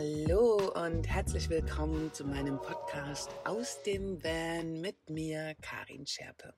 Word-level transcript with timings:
Hallo 0.00 0.70
und 0.84 1.08
herzlich 1.08 1.48
willkommen 1.48 2.12
zu 2.12 2.24
meinem 2.24 2.60
Podcast 2.60 3.30
aus 3.44 3.82
dem 3.82 4.22
Van 4.22 4.80
mit 4.80 5.10
mir, 5.10 5.56
Karin 5.60 6.06
Scherpe. 6.06 6.54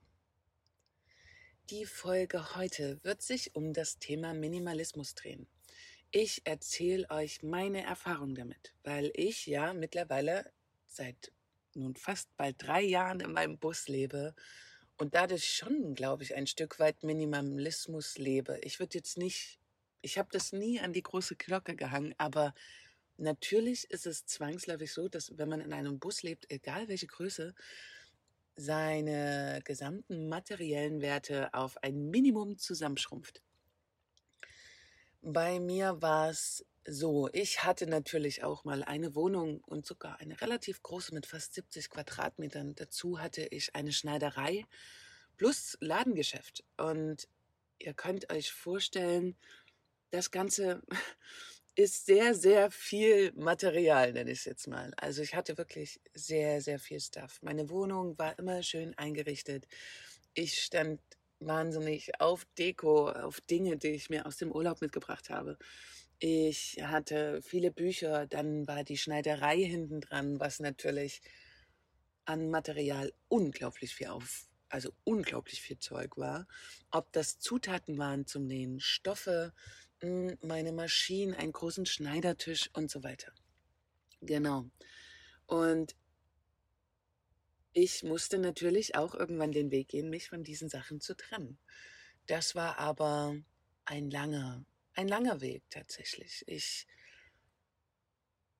Die 1.71 1.85
Folge 1.85 2.55
heute 2.55 3.03
wird 3.03 3.23
sich 3.23 3.55
um 3.55 3.73
das 3.73 3.97
Thema 3.97 4.35
Minimalismus 4.35 5.15
drehen. 5.15 5.47
Ich 6.11 6.43
erzähle 6.45 7.09
euch 7.09 7.41
meine 7.41 7.83
Erfahrung 7.83 8.35
damit, 8.35 8.75
weil 8.83 9.11
ich 9.15 9.47
ja 9.47 9.73
mittlerweile 9.73 10.53
seit 10.85 11.31
nun 11.73 11.95
fast 11.95 12.37
bald 12.37 12.57
drei 12.59 12.83
Jahren 12.83 13.21
in 13.21 13.31
meinem 13.31 13.57
Bus 13.57 13.87
lebe 13.87 14.35
und 14.97 15.15
dadurch 15.15 15.51
schon, 15.51 15.95
glaube 15.95 16.21
ich, 16.21 16.35
ein 16.35 16.45
Stück 16.45 16.77
weit 16.77 17.01
Minimalismus 17.01 18.19
lebe. 18.19 18.59
Ich 18.61 18.79
würde 18.79 18.99
jetzt 18.99 19.17
nicht, 19.17 19.59
ich 20.03 20.19
habe 20.19 20.29
das 20.31 20.51
nie 20.51 20.79
an 20.79 20.93
die 20.93 21.01
große 21.01 21.37
Glocke 21.37 21.75
gehangen, 21.75 22.13
aber 22.19 22.53
natürlich 23.17 23.89
ist 23.91 24.05
es 24.05 24.25
zwangsläufig 24.25 24.91
so, 24.93 25.07
dass 25.07 25.37
wenn 25.37 25.49
man 25.49 25.61
in 25.61 25.73
einem 25.73 25.99
Bus 25.99 26.23
lebt, 26.23 26.49
egal 26.49 26.87
welche 26.87 27.07
Größe, 27.07 27.53
seine 28.55 29.61
gesamten 29.63 30.27
materiellen 30.27 31.01
Werte 31.01 31.53
auf 31.53 31.81
ein 31.83 32.09
Minimum 32.09 32.57
zusammenschrumpft. 32.57 33.41
Bei 35.21 35.59
mir 35.59 36.01
war 36.01 36.29
es 36.29 36.65
so, 36.85 37.29
ich 37.31 37.63
hatte 37.63 37.85
natürlich 37.85 38.43
auch 38.43 38.63
mal 38.63 38.83
eine 38.83 39.13
Wohnung 39.15 39.61
und 39.65 39.85
sogar 39.85 40.19
eine 40.19 40.41
relativ 40.41 40.81
große 40.81 41.13
mit 41.13 41.27
fast 41.27 41.53
70 41.53 41.89
Quadratmetern. 41.89 42.73
Dazu 42.75 43.19
hatte 43.19 43.43
ich 43.43 43.75
eine 43.75 43.91
Schneiderei 43.93 44.65
plus 45.37 45.77
Ladengeschäft. 45.79 46.63
Und 46.77 47.27
ihr 47.77 47.93
könnt 47.93 48.31
euch 48.31 48.51
vorstellen, 48.51 49.35
das 50.09 50.31
Ganze 50.31 50.81
ist 51.81 52.05
sehr, 52.05 52.33
sehr 52.35 52.71
viel 52.71 53.31
Material, 53.33 54.13
nenne 54.13 54.31
ich 54.31 54.39
es 54.39 54.45
jetzt 54.45 54.67
mal. 54.67 54.93
Also 54.97 55.21
ich 55.21 55.35
hatte 55.35 55.57
wirklich 55.57 55.99
sehr, 56.13 56.61
sehr 56.61 56.79
viel 56.79 56.99
Stuff. 56.99 57.39
Meine 57.41 57.69
Wohnung 57.69 58.17
war 58.17 58.37
immer 58.39 58.63
schön 58.63 58.97
eingerichtet. 58.97 59.67
Ich 60.33 60.61
stand 60.63 61.01
wahnsinnig 61.39 62.19
auf 62.19 62.45
Deko, 62.57 63.09
auf 63.09 63.41
Dinge, 63.41 63.77
die 63.77 63.89
ich 63.89 64.09
mir 64.09 64.25
aus 64.25 64.37
dem 64.37 64.51
Urlaub 64.51 64.81
mitgebracht 64.81 65.29
habe. 65.29 65.57
Ich 66.19 66.77
hatte 66.81 67.41
viele 67.41 67.71
Bücher, 67.71 68.27
dann 68.27 68.67
war 68.67 68.83
die 68.83 68.97
Schneiderei 68.97 69.57
hinten 69.57 70.01
dran, 70.01 70.39
was 70.39 70.59
natürlich 70.59 71.21
an 72.25 72.49
Material 72.51 73.11
unglaublich 73.27 73.95
viel 73.95 74.07
auf, 74.07 74.47
also 74.69 74.91
unglaublich 75.03 75.61
viel 75.61 75.79
Zeug 75.79 76.17
war. 76.17 76.47
Ob 76.91 77.11
das 77.11 77.39
Zutaten 77.39 77.97
waren 77.97 78.27
zum 78.27 78.45
Nähen, 78.45 78.79
Stoffe, 78.79 79.53
meine 80.01 80.71
Maschinen, 80.71 81.33
einen 81.33 81.51
großen 81.51 81.85
Schneidertisch 81.85 82.69
und 82.73 82.89
so 82.89 83.03
weiter. 83.03 83.33
Genau. 84.21 84.65
Und 85.45 85.95
ich 87.73 88.03
musste 88.03 88.37
natürlich 88.37 88.95
auch 88.95 89.15
irgendwann 89.15 89.51
den 89.51 89.71
Weg 89.71 89.89
gehen, 89.89 90.09
mich 90.09 90.27
von 90.27 90.43
diesen 90.43 90.69
Sachen 90.69 90.99
zu 90.99 91.15
trennen. 91.15 91.57
Das 92.27 92.55
war 92.55 92.77
aber 92.77 93.35
ein 93.85 94.09
langer, 94.09 94.65
ein 94.93 95.07
langer 95.07 95.41
Weg 95.41 95.63
tatsächlich. 95.69 96.43
Ich 96.47 96.87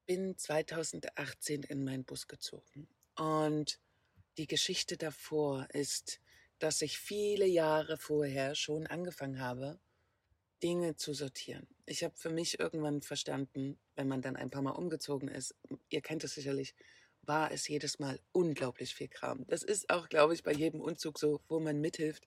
bin 0.06 0.38
2018 0.38 1.64
in 1.64 1.84
meinen 1.84 2.06
Bus 2.06 2.28
gezogen 2.28 2.88
und 3.16 3.80
die 4.38 4.48
Geschichte 4.48 4.98
davor 4.98 5.68
ist, 5.74 6.20
dass 6.60 6.82
ich 6.82 6.98
viele 6.98 7.46
Jahre 7.46 7.98
vorher 7.98 8.56
schon 8.56 8.88
angefangen 8.88 9.40
habe, 9.40 9.80
Dinge 10.64 10.96
zu 10.96 11.14
sortieren. 11.14 11.68
Ich 11.86 12.04
habe 12.04 12.14
für 12.16 12.30
mich 12.30 12.60
irgendwann 12.60 13.02
verstanden, 13.02 13.78
wenn 13.96 14.08
man 14.08 14.22
dann 14.22 14.36
ein 14.36 14.50
paar 14.50 14.62
Mal 14.62 14.72
umgezogen 14.72 15.28
ist, 15.28 15.56
ihr 15.90 16.02
kennt 16.02 16.24
es 16.24 16.36
sicherlich, 16.36 16.76
war 17.24 17.52
es 17.52 17.68
jedes 17.68 18.00
Mal 18.00 18.20
unglaublich 18.32 18.96
viel 18.96 19.08
Kram. 19.08 19.46
Das 19.48 19.64
ist 19.64 19.90
auch, 19.90 20.10
glaube 20.10 20.34
ich, 20.34 20.44
bei 20.44 20.54
jedem 20.54 20.82
Umzug 20.82 21.20
so, 21.20 21.42
wo 21.48 21.60
man 21.60 21.80
mithilft, 21.80 22.26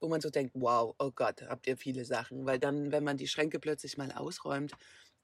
wo 0.00 0.08
man 0.08 0.20
so 0.20 0.30
denkt, 0.30 0.52
wow, 0.54 0.94
oh 0.98 1.10
Gott, 1.10 1.42
habt 1.42 1.66
ihr 1.66 1.76
viele 1.76 2.04
Sachen. 2.04 2.46
Weil 2.46 2.58
dann, 2.58 2.92
wenn 2.92 3.04
man 3.04 3.16
die 3.16 3.28
Schränke 3.28 3.58
plötzlich 3.58 3.96
mal 3.96 4.12
ausräumt, 4.12 4.72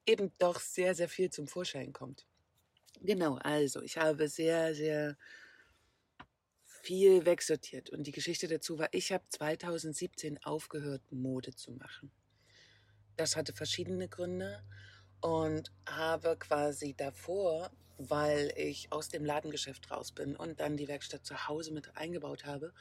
eben 0.06 0.32
doch 0.38 0.58
sehr, 0.58 0.94
sehr 0.94 1.08
viel 1.08 1.30
zum 1.30 1.46
Vorschein 1.46 1.92
kommt. 1.92 2.26
Genau, 3.00 3.36
also 3.36 3.82
ich 3.82 3.96
habe 3.96 4.28
sehr, 4.28 4.74
sehr 4.74 5.16
viel 6.82 7.24
wegsortiert. 7.24 7.90
Und 7.90 8.06
die 8.06 8.12
Geschichte 8.12 8.48
dazu 8.48 8.78
war, 8.78 8.88
ich 8.92 9.12
habe 9.12 9.24
2017 9.28 10.42
aufgehört, 10.44 11.02
Mode 11.10 11.54
zu 11.54 11.72
machen. 11.72 12.10
Das 13.22 13.36
hatte 13.36 13.52
verschiedene 13.52 14.08
Gründe 14.08 14.62
und 15.20 15.72
habe 15.86 16.36
quasi 16.36 16.94
davor 16.94 17.70
weil 17.98 18.52
ich 18.56 18.90
aus 18.90 19.08
dem 19.08 19.24
Ladengeschäft 19.24 19.90
raus 19.90 20.12
bin 20.12 20.36
und 20.36 20.60
dann 20.60 20.76
die 20.76 20.88
Werkstatt 20.88 21.24
zu 21.24 21.46
Hause 21.48 21.72
mit 21.72 21.96
eingebaut 21.96 22.44
habe, 22.44 22.72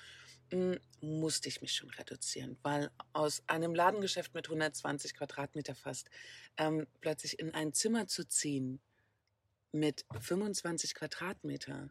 hm, 0.51 0.79
musste 1.01 1.49
ich 1.49 1.61
mich 1.61 1.73
schon 1.73 1.89
reduzieren, 1.91 2.57
weil 2.63 2.89
aus 3.13 3.43
einem 3.47 3.75
Ladengeschäft 3.75 4.33
mit 4.33 4.47
120 4.47 5.13
Quadratmeter 5.15 5.75
fast 5.75 6.09
ähm, 6.57 6.87
plötzlich 6.99 7.39
in 7.39 7.53
ein 7.53 7.73
Zimmer 7.73 8.07
zu 8.07 8.27
ziehen 8.27 8.81
mit 9.71 10.05
25 10.19 10.95
Quadratmeter, 10.95 11.89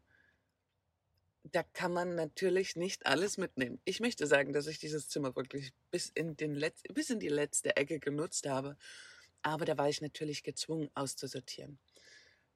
da 1.44 1.62
kann 1.62 1.92
man 1.92 2.14
natürlich 2.14 2.76
nicht 2.76 3.06
alles 3.06 3.38
mitnehmen. 3.38 3.80
Ich 3.84 4.00
möchte 4.00 4.26
sagen, 4.26 4.52
dass 4.52 4.66
ich 4.66 4.78
dieses 4.78 5.08
Zimmer 5.08 5.34
wirklich 5.36 5.72
bis 5.90 6.10
in, 6.10 6.36
den 6.36 6.54
Letz 6.54 6.82
bis 6.92 7.10
in 7.10 7.20
die 7.20 7.28
letzte 7.28 7.76
Ecke 7.76 7.98
genutzt 7.98 8.46
habe, 8.48 8.76
aber 9.42 9.64
da 9.64 9.78
war 9.78 9.88
ich 9.88 10.00
natürlich 10.00 10.42
gezwungen 10.42 10.90
auszusortieren. 10.94 11.78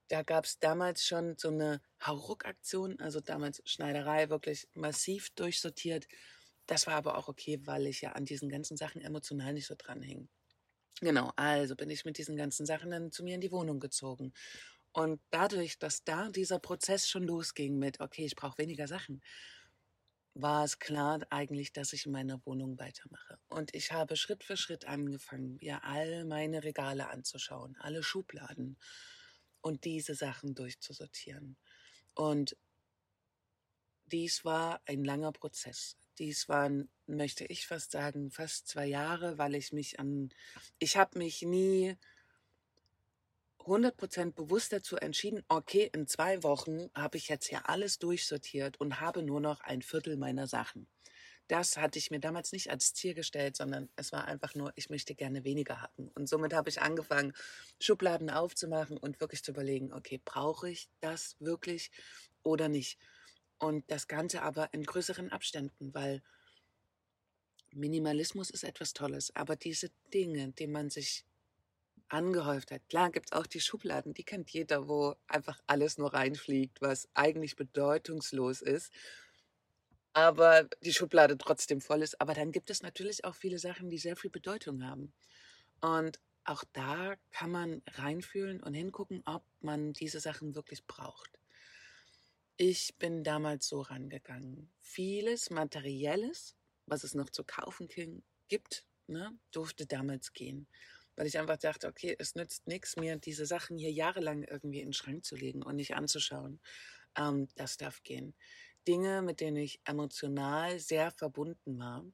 Da 0.08 0.22
gab 0.22 0.44
es 0.44 0.58
damals 0.58 1.06
schon 1.06 1.36
so 1.38 1.48
eine 1.48 1.80
Hauruck-Aktion, 2.04 3.00
also 3.00 3.20
damals 3.20 3.62
Schneiderei 3.64 4.28
wirklich 4.28 4.68
massiv 4.74 5.30
durchsortiert. 5.30 6.06
Das 6.66 6.86
war 6.86 6.94
aber 6.94 7.16
auch 7.16 7.28
okay, 7.28 7.58
weil 7.64 7.86
ich 7.86 8.02
ja 8.02 8.12
an 8.12 8.26
diesen 8.26 8.50
ganzen 8.50 8.76
Sachen 8.76 9.00
emotional 9.00 9.54
nicht 9.54 9.66
so 9.66 9.74
dran 9.76 10.02
hing. 10.02 10.28
Genau, 11.00 11.32
also 11.36 11.74
bin 11.74 11.90
ich 11.90 12.04
mit 12.04 12.18
diesen 12.18 12.36
ganzen 12.36 12.66
Sachen 12.66 12.90
dann 12.90 13.10
zu 13.10 13.24
mir 13.24 13.34
in 13.34 13.40
die 13.40 13.50
Wohnung 13.50 13.80
gezogen. 13.80 14.32
Und 14.94 15.20
dadurch, 15.30 15.80
dass 15.80 16.04
da 16.04 16.28
dieser 16.28 16.60
Prozess 16.60 17.08
schon 17.08 17.24
losging 17.24 17.78
mit, 17.80 17.98
okay, 17.98 18.24
ich 18.24 18.36
brauche 18.36 18.58
weniger 18.58 18.86
Sachen, 18.86 19.20
war 20.34 20.64
es 20.64 20.78
klar 20.78 21.20
eigentlich, 21.30 21.72
dass 21.72 21.92
ich 21.92 22.06
in 22.06 22.12
meiner 22.12 22.40
Wohnung 22.46 22.78
weitermache. 22.78 23.38
Und 23.48 23.74
ich 23.74 23.90
habe 23.90 24.16
Schritt 24.16 24.44
für 24.44 24.56
Schritt 24.56 24.84
angefangen, 24.84 25.56
mir 25.60 25.82
all 25.82 26.24
meine 26.24 26.62
Regale 26.62 27.08
anzuschauen, 27.08 27.76
alle 27.80 28.04
Schubladen 28.04 28.76
und 29.60 29.84
diese 29.84 30.14
Sachen 30.14 30.54
durchzusortieren. 30.54 31.56
Und 32.14 32.56
dies 34.06 34.44
war 34.44 34.80
ein 34.86 35.02
langer 35.02 35.32
Prozess. 35.32 35.96
Dies 36.18 36.48
waren, 36.48 36.88
möchte 37.06 37.46
ich 37.46 37.66
fast 37.66 37.90
sagen, 37.90 38.30
fast 38.30 38.68
zwei 38.68 38.86
Jahre, 38.86 39.38
weil 39.38 39.56
ich 39.56 39.72
mich 39.72 39.98
an, 39.98 40.28
ich 40.78 40.96
habe 40.96 41.18
mich 41.18 41.42
nie 41.42 41.96
100% 43.64 44.32
bewusst 44.32 44.72
dazu 44.72 44.96
entschieden, 44.96 45.42
okay, 45.48 45.90
in 45.92 46.06
zwei 46.06 46.42
Wochen 46.42 46.90
habe 46.94 47.16
ich 47.16 47.28
jetzt 47.28 47.46
hier 47.46 47.68
alles 47.68 47.98
durchsortiert 47.98 48.78
und 48.80 49.00
habe 49.00 49.22
nur 49.22 49.40
noch 49.40 49.60
ein 49.60 49.82
Viertel 49.82 50.16
meiner 50.16 50.46
Sachen. 50.46 50.86
Das 51.48 51.76
hatte 51.76 51.98
ich 51.98 52.10
mir 52.10 52.20
damals 52.20 52.52
nicht 52.52 52.70
als 52.70 52.94
Ziel 52.94 53.12
gestellt, 53.12 53.56
sondern 53.56 53.90
es 53.96 54.12
war 54.12 54.24
einfach 54.24 54.54
nur, 54.54 54.72
ich 54.76 54.88
möchte 54.88 55.14
gerne 55.14 55.44
weniger 55.44 55.82
haben. 55.82 56.08
Und 56.14 56.28
somit 56.28 56.54
habe 56.54 56.70
ich 56.70 56.80
angefangen, 56.80 57.34
Schubladen 57.80 58.30
aufzumachen 58.30 58.96
und 58.96 59.20
wirklich 59.20 59.44
zu 59.44 59.50
überlegen, 59.50 59.92
okay, 59.92 60.20
brauche 60.24 60.70
ich 60.70 60.88
das 61.00 61.36
wirklich 61.40 61.90
oder 62.42 62.68
nicht? 62.68 62.98
Und 63.58 63.90
das 63.90 64.08
Ganze 64.08 64.42
aber 64.42 64.72
in 64.72 64.84
größeren 64.84 65.32
Abständen, 65.32 65.92
weil 65.92 66.22
Minimalismus 67.72 68.50
ist 68.50 68.64
etwas 68.64 68.94
Tolles, 68.94 69.34
aber 69.36 69.56
diese 69.56 69.90
Dinge, 70.12 70.52
die 70.52 70.66
man 70.66 70.88
sich 70.88 71.24
angehäuft 72.14 72.70
hat. 72.70 72.88
Klar 72.88 73.10
gibt 73.10 73.26
es 73.26 73.32
auch 73.32 73.46
die 73.46 73.60
Schubladen, 73.60 74.14
die 74.14 74.24
kennt 74.24 74.50
jeder, 74.50 74.88
wo 74.88 75.16
einfach 75.26 75.60
alles 75.66 75.98
nur 75.98 76.14
reinfliegt, 76.14 76.80
was 76.80 77.08
eigentlich 77.14 77.56
bedeutungslos 77.56 78.62
ist 78.62 78.92
aber 80.14 80.68
die 80.82 80.94
Schublade 80.94 81.36
trotzdem 81.36 81.80
voll 81.80 82.00
ist. 82.02 82.20
Aber 82.20 82.34
dann 82.34 82.52
gibt 82.52 82.70
es 82.70 82.82
natürlich 82.82 83.24
auch 83.24 83.34
viele 83.34 83.58
Sachen, 83.58 83.90
die 83.90 83.98
sehr 83.98 84.16
viel 84.16 84.30
Bedeutung 84.30 84.84
haben. 84.84 85.12
Und 85.80 86.20
auch 86.44 86.64
da 86.72 87.16
kann 87.32 87.50
man 87.50 87.82
reinfühlen 87.92 88.62
und 88.62 88.74
hingucken, 88.74 89.22
ob 89.26 89.44
man 89.60 89.92
diese 89.92 90.20
Sachen 90.20 90.54
wirklich 90.54 90.86
braucht. 90.86 91.38
Ich 92.56 92.94
bin 92.98 93.24
damals 93.24 93.66
so 93.66 93.80
rangegangen. 93.80 94.70
Vieles 94.80 95.50
Materielles, 95.50 96.54
was 96.86 97.02
es 97.02 97.14
noch 97.14 97.30
zu 97.30 97.42
kaufen 97.42 97.88
gibt, 98.48 98.86
ne, 99.08 99.36
durfte 99.50 99.86
damals 99.86 100.32
gehen. 100.32 100.68
Weil 101.16 101.26
ich 101.26 101.38
einfach 101.38 101.58
dachte, 101.58 101.86
okay, 101.86 102.16
es 102.18 102.34
nützt 102.34 102.66
nichts, 102.66 102.96
mir 102.96 103.16
diese 103.16 103.46
Sachen 103.46 103.78
hier 103.78 103.92
jahrelang 103.92 104.42
irgendwie 104.42 104.80
in 104.80 104.88
den 104.88 104.92
Schrank 104.92 105.24
zu 105.24 105.36
legen 105.36 105.62
und 105.62 105.76
nicht 105.76 105.94
anzuschauen. 105.94 106.60
Ähm, 107.16 107.48
das 107.56 107.76
darf 107.76 108.02
gehen. 108.02 108.34
Dinge, 108.86 109.22
mit 109.22 109.40
denen 109.40 109.56
ich 109.56 109.80
emotional 109.84 110.78
sehr 110.78 111.10
verbunden 111.10 111.78
war, 111.78 112.04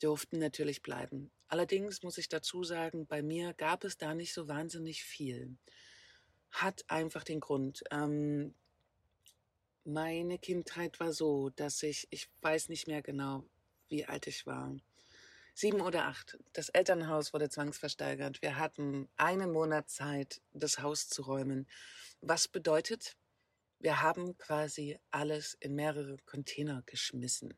durften 0.00 0.38
natürlich 0.38 0.82
bleiben. 0.82 1.30
Allerdings 1.48 2.02
muss 2.02 2.18
ich 2.18 2.28
dazu 2.28 2.64
sagen, 2.64 3.06
bei 3.06 3.22
mir 3.22 3.54
gab 3.54 3.84
es 3.84 3.96
da 3.96 4.14
nicht 4.14 4.34
so 4.34 4.48
wahnsinnig 4.48 5.04
viel. 5.04 5.56
hat 6.50 6.84
einfach 6.88 7.24
den 7.24 7.40
Grund. 7.40 7.82
Ähm, 7.90 8.54
meine 9.84 10.38
Kindheit 10.38 11.00
war 11.00 11.12
so, 11.12 11.50
dass 11.50 11.82
ich, 11.82 12.06
ich 12.10 12.28
weiß 12.42 12.68
nicht 12.68 12.86
mehr 12.86 13.02
genau, 13.02 13.44
wie 13.88 14.04
alt 14.04 14.26
ich 14.28 14.46
war. 14.46 14.74
Sieben 15.56 15.80
oder 15.80 16.06
acht. 16.06 16.36
Das 16.52 16.68
Elternhaus 16.68 17.32
wurde 17.32 17.48
zwangsversteigert. 17.48 18.42
Wir 18.42 18.58
hatten 18.58 19.08
einen 19.16 19.52
Monat 19.52 19.88
Zeit, 19.88 20.42
das 20.52 20.80
Haus 20.80 21.08
zu 21.08 21.22
räumen. 21.22 21.68
Was 22.20 22.48
bedeutet, 22.48 23.16
wir 23.78 24.02
haben 24.02 24.36
quasi 24.36 24.98
alles 25.12 25.56
in 25.60 25.76
mehrere 25.76 26.16
Container 26.26 26.82
geschmissen. 26.86 27.54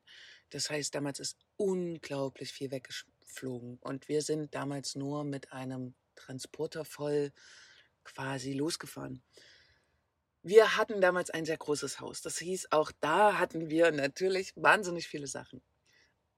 Das 0.51 0.69
heißt, 0.69 0.95
damals 0.95 1.21
ist 1.21 1.39
unglaublich 1.57 2.53
viel 2.53 2.71
weggeflogen. 2.71 3.79
Und 3.81 4.09
wir 4.09 4.21
sind 4.21 4.55
damals 4.55 4.95
nur 4.95 5.25
mit 5.25 5.53
einem 5.53 5.95
Transporter 6.17 6.85
voll 6.85 7.33
quasi 8.05 8.53
losgefahren. 8.53 9.23
Wir 10.43 10.77
hatten 10.77 11.01
damals 11.01 11.31
ein 11.31 11.47
sehr 11.47 11.57
großes 11.57 11.99
Haus. 11.99 12.21
Das 12.21 12.37
hieß, 12.39 12.73
auch 12.73 12.93
da 13.01 13.39
hatten 13.39 13.71
wir 13.71 13.91
natürlich 13.91 14.53
wahnsinnig 14.55 15.09
viele 15.09 15.27
Sachen. 15.27 15.63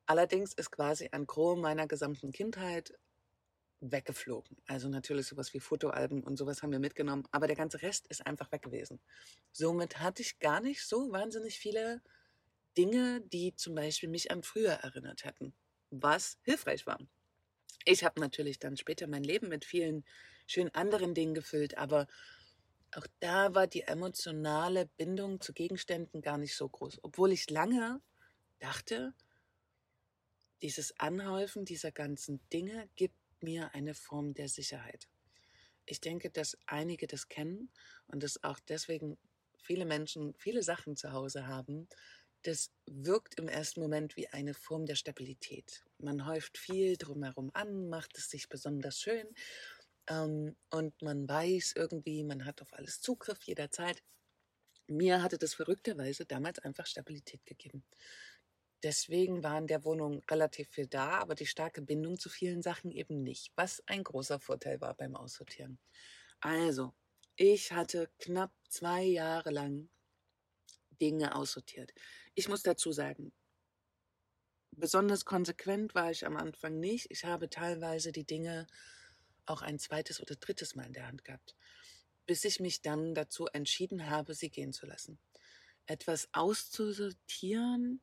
Allerdings 0.09 0.55
ist 0.55 0.71
quasi 0.71 1.11
ein 1.13 1.27
Gros 1.27 1.59
meiner 1.59 1.87
gesamten 1.87 2.33
Kindheit 2.33 2.95
weggeflogen. 3.81 4.57
Also 4.67 4.89
natürlich 4.89 5.27
sowas 5.27 5.53
wie 5.53 5.61
Fotoalben 5.61 6.25
und 6.25 6.39
sowas 6.39 6.63
haben 6.63 6.73
wir 6.73 6.79
mitgenommen, 6.79 7.29
aber 7.31 7.47
der 7.47 7.57
ganze 7.57 7.83
Rest 7.83 8.07
ist 8.07 8.27
einfach 8.27 8.51
weg 8.51 8.63
gewesen. 8.63 9.01
Somit 9.53 10.01
hatte 10.01 10.23
ich 10.23 10.39
gar 10.39 10.61
nicht 10.63 10.83
so 10.83 11.13
wahnsinnig 11.13 11.59
viele 11.59 12.01
Dinge, 12.79 13.21
die 13.21 13.55
zum 13.55 13.75
Beispiel 13.75 14.09
mich 14.09 14.31
an 14.31 14.43
früher 14.43 14.73
erinnert 14.73 15.25
hätten, 15.27 15.53
was 15.91 16.39
hilfreich 16.43 16.87
war. 16.87 16.99
Ich 17.85 18.03
habe 18.03 18.19
natürlich 18.19 18.59
dann 18.59 18.79
später 18.79 19.09
mein 19.09 19.25
Leben 19.25 19.49
mit 19.51 19.67
vielen 19.67 20.07
schönen 20.47 20.75
anderen 20.75 21.13
Dingen 21.13 21.35
gefüllt, 21.35 21.77
aber 21.77 22.07
auch 22.95 23.07
da 23.21 23.55
war 23.55 23.67
die 23.67 23.83
emotionale 23.83 24.87
Bindung 24.97 25.43
zu 25.43 25.53
Gegenständen 25.53 26.23
gar 26.23 26.39
nicht 26.39 26.57
so 26.57 26.67
groß, 26.67 27.01
obwohl 27.03 27.31
ich 27.31 27.51
lange 27.51 28.01
dachte, 28.59 29.13
dieses 30.63 30.99
Anhäufen 30.99 31.65
dieser 31.65 31.93
ganzen 31.93 32.41
Dinge 32.53 32.89
gibt 32.97 33.15
mir 33.41 33.75
eine 33.75 33.95
Form 33.95 34.35
der 34.35 34.49
Sicherheit. 34.49 35.09
Ich 35.87 36.01
denke, 36.01 36.31
dass 36.31 36.59
einige 36.67 37.07
das 37.07 37.29
kennen 37.29 37.71
und 38.09 38.23
dass 38.23 38.43
auch 38.45 38.59
deswegen 38.61 39.17
viele 39.59 39.87
Menschen 39.87 40.35
viele 40.35 40.63
Sachen 40.63 40.97
zu 40.97 41.13
Hause 41.13 41.47
haben. 41.47 41.89
Das 42.43 42.73
wirkt 42.87 43.39
im 43.39 43.49
ersten 43.49 43.81
Moment 43.81 44.17
wie 44.17 44.29
eine 44.29 44.55
Form 44.55 44.87
der 44.87 44.95
Stabilität. 44.95 45.85
Man 45.99 46.27
häuft 46.27 46.59
viel 46.59 46.97
drumherum 46.97 47.51
an, 47.55 47.89
macht 47.89 48.17
es 48.19 48.31
sich 48.31 48.49
besonders 48.49 49.01
schön 49.01 49.27
ähm, 50.09 50.57
und 50.71 51.01
man 51.03 51.29
weiß 51.29 51.75
irgendwie, 51.77 52.25
man 52.25 52.45
hat 52.45 52.63
auf 52.63 52.73
alles 52.75 53.01
Zugriff 53.01 53.43
jederzeit. 53.43 54.03
Mir 54.87 55.23
hatte 55.23 55.39
das 55.39 55.55
verrückterweise 55.55 56.25
damals 56.25 56.59
einfach 56.61 56.87
Stabilität 56.87 57.45
gegeben. 57.45 57.85
Deswegen 58.83 59.43
war 59.43 59.59
in 59.59 59.67
der 59.67 59.85
Wohnung 59.85 60.23
relativ 60.31 60.69
viel 60.71 60.87
da, 60.87 61.19
aber 61.19 61.35
die 61.35 61.47
starke 61.47 61.83
Bindung 61.83 62.19
zu 62.19 62.29
vielen 62.29 62.63
Sachen 62.63 62.93
eben 62.93 63.23
nicht, 63.23 63.53
was 63.57 63.83
ein 63.87 64.05
großer 64.05 64.39
Vorteil 64.39 64.81
war 64.81 64.95
beim 64.95 65.17
Aussortieren. 65.17 65.79
Also, 66.41 66.95
ich 67.35 67.73
hatte 67.73 68.09
knapp 68.19 68.53
zwei 68.69 69.03
Jahre 69.03 69.51
lang 69.51 69.89
Dinge 71.01 71.35
aussortiert. 71.35 71.93
Ich 72.35 72.49
muss 72.49 72.63
dazu 72.63 72.93
sagen, 72.93 73.33
besonders 74.71 75.25
konsequent 75.25 75.95
war 75.95 76.11
ich 76.11 76.25
am 76.25 76.37
Anfang 76.37 76.79
nicht. 76.79 77.11
Ich 77.11 77.25
habe 77.25 77.51
teilweise 77.51 78.13
die 78.13 78.27
Dinge 78.27 78.67
auch 79.47 79.63
ein 79.63 79.79
zweites 79.79 80.21
oder 80.21 80.37
drittes 80.37 80.77
Mal 80.77 80.87
in 80.87 80.93
der 80.93 81.07
Hand 81.07 81.25
gehabt, 81.25 81.57
bis 82.27 82.45
ich 82.45 82.61
mich 82.61 82.83
dann 82.83 83.15
dazu 83.15 83.47
entschieden 83.47 84.09
habe, 84.09 84.35
sie 84.35 84.51
gehen 84.51 84.73
zu 84.73 84.87
lassen. 84.87 85.19
Etwas 85.87 86.29
auszusortieren 86.33 88.01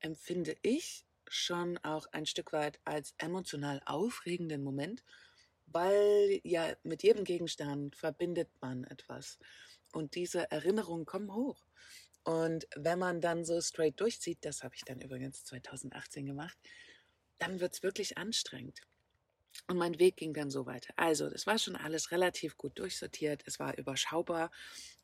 empfinde 0.00 0.56
ich 0.62 1.06
schon 1.28 1.78
auch 1.78 2.06
ein 2.12 2.26
Stück 2.26 2.52
weit 2.52 2.80
als 2.84 3.14
emotional 3.18 3.80
aufregenden 3.86 4.62
Moment, 4.62 5.04
weil 5.66 6.40
ja 6.42 6.74
mit 6.82 7.02
jedem 7.02 7.24
Gegenstand 7.24 7.94
verbindet 7.94 8.48
man 8.60 8.84
etwas 8.84 9.38
und 9.92 10.14
diese 10.14 10.50
Erinnerungen 10.50 11.06
kommen 11.06 11.32
hoch. 11.32 11.64
Und 12.24 12.66
wenn 12.76 12.98
man 12.98 13.20
dann 13.20 13.44
so 13.44 13.60
straight 13.60 13.98
durchzieht, 14.00 14.44
das 14.44 14.62
habe 14.62 14.74
ich 14.74 14.84
dann 14.84 15.00
übrigens 15.00 15.44
2018 15.44 16.26
gemacht, 16.26 16.58
dann 17.38 17.60
wird 17.60 17.74
es 17.74 17.82
wirklich 17.82 18.18
anstrengend. 18.18 18.82
Und 19.66 19.76
mein 19.76 19.98
Weg 19.98 20.16
ging 20.16 20.34
dann 20.34 20.50
so 20.50 20.66
weiter. 20.66 20.92
Also, 20.96 21.28
das 21.30 21.46
war 21.46 21.58
schon 21.58 21.76
alles 21.76 22.10
relativ 22.10 22.56
gut 22.56 22.78
durchsortiert, 22.78 23.42
es 23.46 23.58
war 23.58 23.76
überschaubar. 23.78 24.50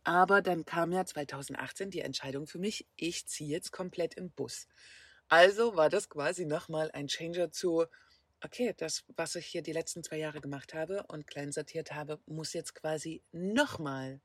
Aber 0.04 0.42
dann 0.42 0.64
kam 0.64 0.92
ja 0.92 1.04
2018 1.04 1.90
die 1.90 2.00
Entscheidung 2.00 2.46
für 2.46 2.58
mich, 2.58 2.86
ich 2.96 3.26
ziehe 3.26 3.50
jetzt 3.50 3.72
komplett 3.72 4.14
im 4.14 4.30
Bus. 4.30 4.68
Also 5.28 5.76
war 5.76 5.88
das 5.90 6.08
quasi 6.08 6.44
nochmal 6.44 6.90
ein 6.92 7.08
Changer 7.08 7.50
zu, 7.50 7.86
okay, 8.44 8.74
das, 8.76 9.04
was 9.16 9.34
ich 9.34 9.46
hier 9.46 9.62
die 9.62 9.72
letzten 9.72 10.04
zwei 10.04 10.18
Jahre 10.18 10.40
gemacht 10.40 10.74
habe 10.74 11.04
und 11.08 11.26
klein 11.26 11.50
sortiert 11.52 11.92
habe, 11.92 12.20
muss 12.26 12.52
jetzt 12.52 12.74
quasi 12.74 13.22
nochmal 13.32 14.20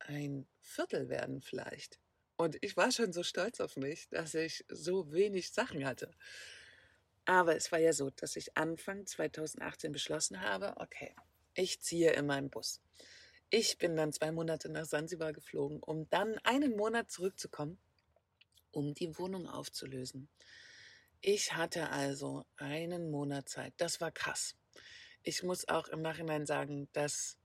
ein 0.00 0.46
Viertel 0.60 1.08
werden 1.08 1.40
vielleicht. 1.40 1.98
Und 2.36 2.58
ich 2.60 2.76
war 2.76 2.90
schon 2.90 3.12
so 3.12 3.22
stolz 3.22 3.60
auf 3.60 3.76
mich, 3.76 4.08
dass 4.10 4.34
ich 4.34 4.64
so 4.68 5.12
wenig 5.12 5.52
Sachen 5.52 5.86
hatte. 5.86 6.10
Aber 7.24 7.56
es 7.56 7.70
war 7.70 7.78
ja 7.78 7.92
so, 7.92 8.10
dass 8.10 8.36
ich 8.36 8.56
Anfang 8.56 9.06
2018 9.06 9.92
beschlossen 9.92 10.40
habe, 10.40 10.74
okay, 10.78 11.14
ich 11.54 11.80
ziehe 11.80 12.12
in 12.12 12.26
meinem 12.26 12.50
Bus. 12.50 12.80
Ich 13.50 13.78
bin 13.78 13.96
dann 13.96 14.12
zwei 14.12 14.32
Monate 14.32 14.70
nach 14.70 14.86
Sansibar 14.86 15.32
geflogen, 15.32 15.82
um 15.82 16.08
dann 16.08 16.38
einen 16.38 16.76
Monat 16.76 17.10
zurückzukommen, 17.10 17.78
um 18.72 18.94
die 18.94 19.18
Wohnung 19.18 19.46
aufzulösen. 19.48 20.28
Ich 21.20 21.52
hatte 21.52 21.90
also 21.90 22.44
einen 22.56 23.10
Monat 23.10 23.48
Zeit. 23.48 23.74
Das 23.76 24.00
war 24.00 24.10
krass. 24.10 24.56
Ich 25.22 25.42
muss 25.42 25.68
auch 25.68 25.86
im 25.88 26.02
Nachhinein 26.02 26.46
sagen, 26.46 26.88
dass, 26.92 27.38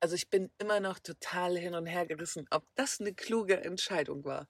also 0.00 0.14
ich 0.14 0.28
bin 0.28 0.50
immer 0.58 0.80
noch 0.80 0.98
total 0.98 1.56
hin 1.56 1.74
und 1.74 1.86
her 1.86 2.04
gerissen, 2.04 2.46
ob 2.50 2.66
das 2.74 3.00
eine 3.00 3.14
kluge 3.14 3.62
Entscheidung 3.62 4.24
war 4.24 4.48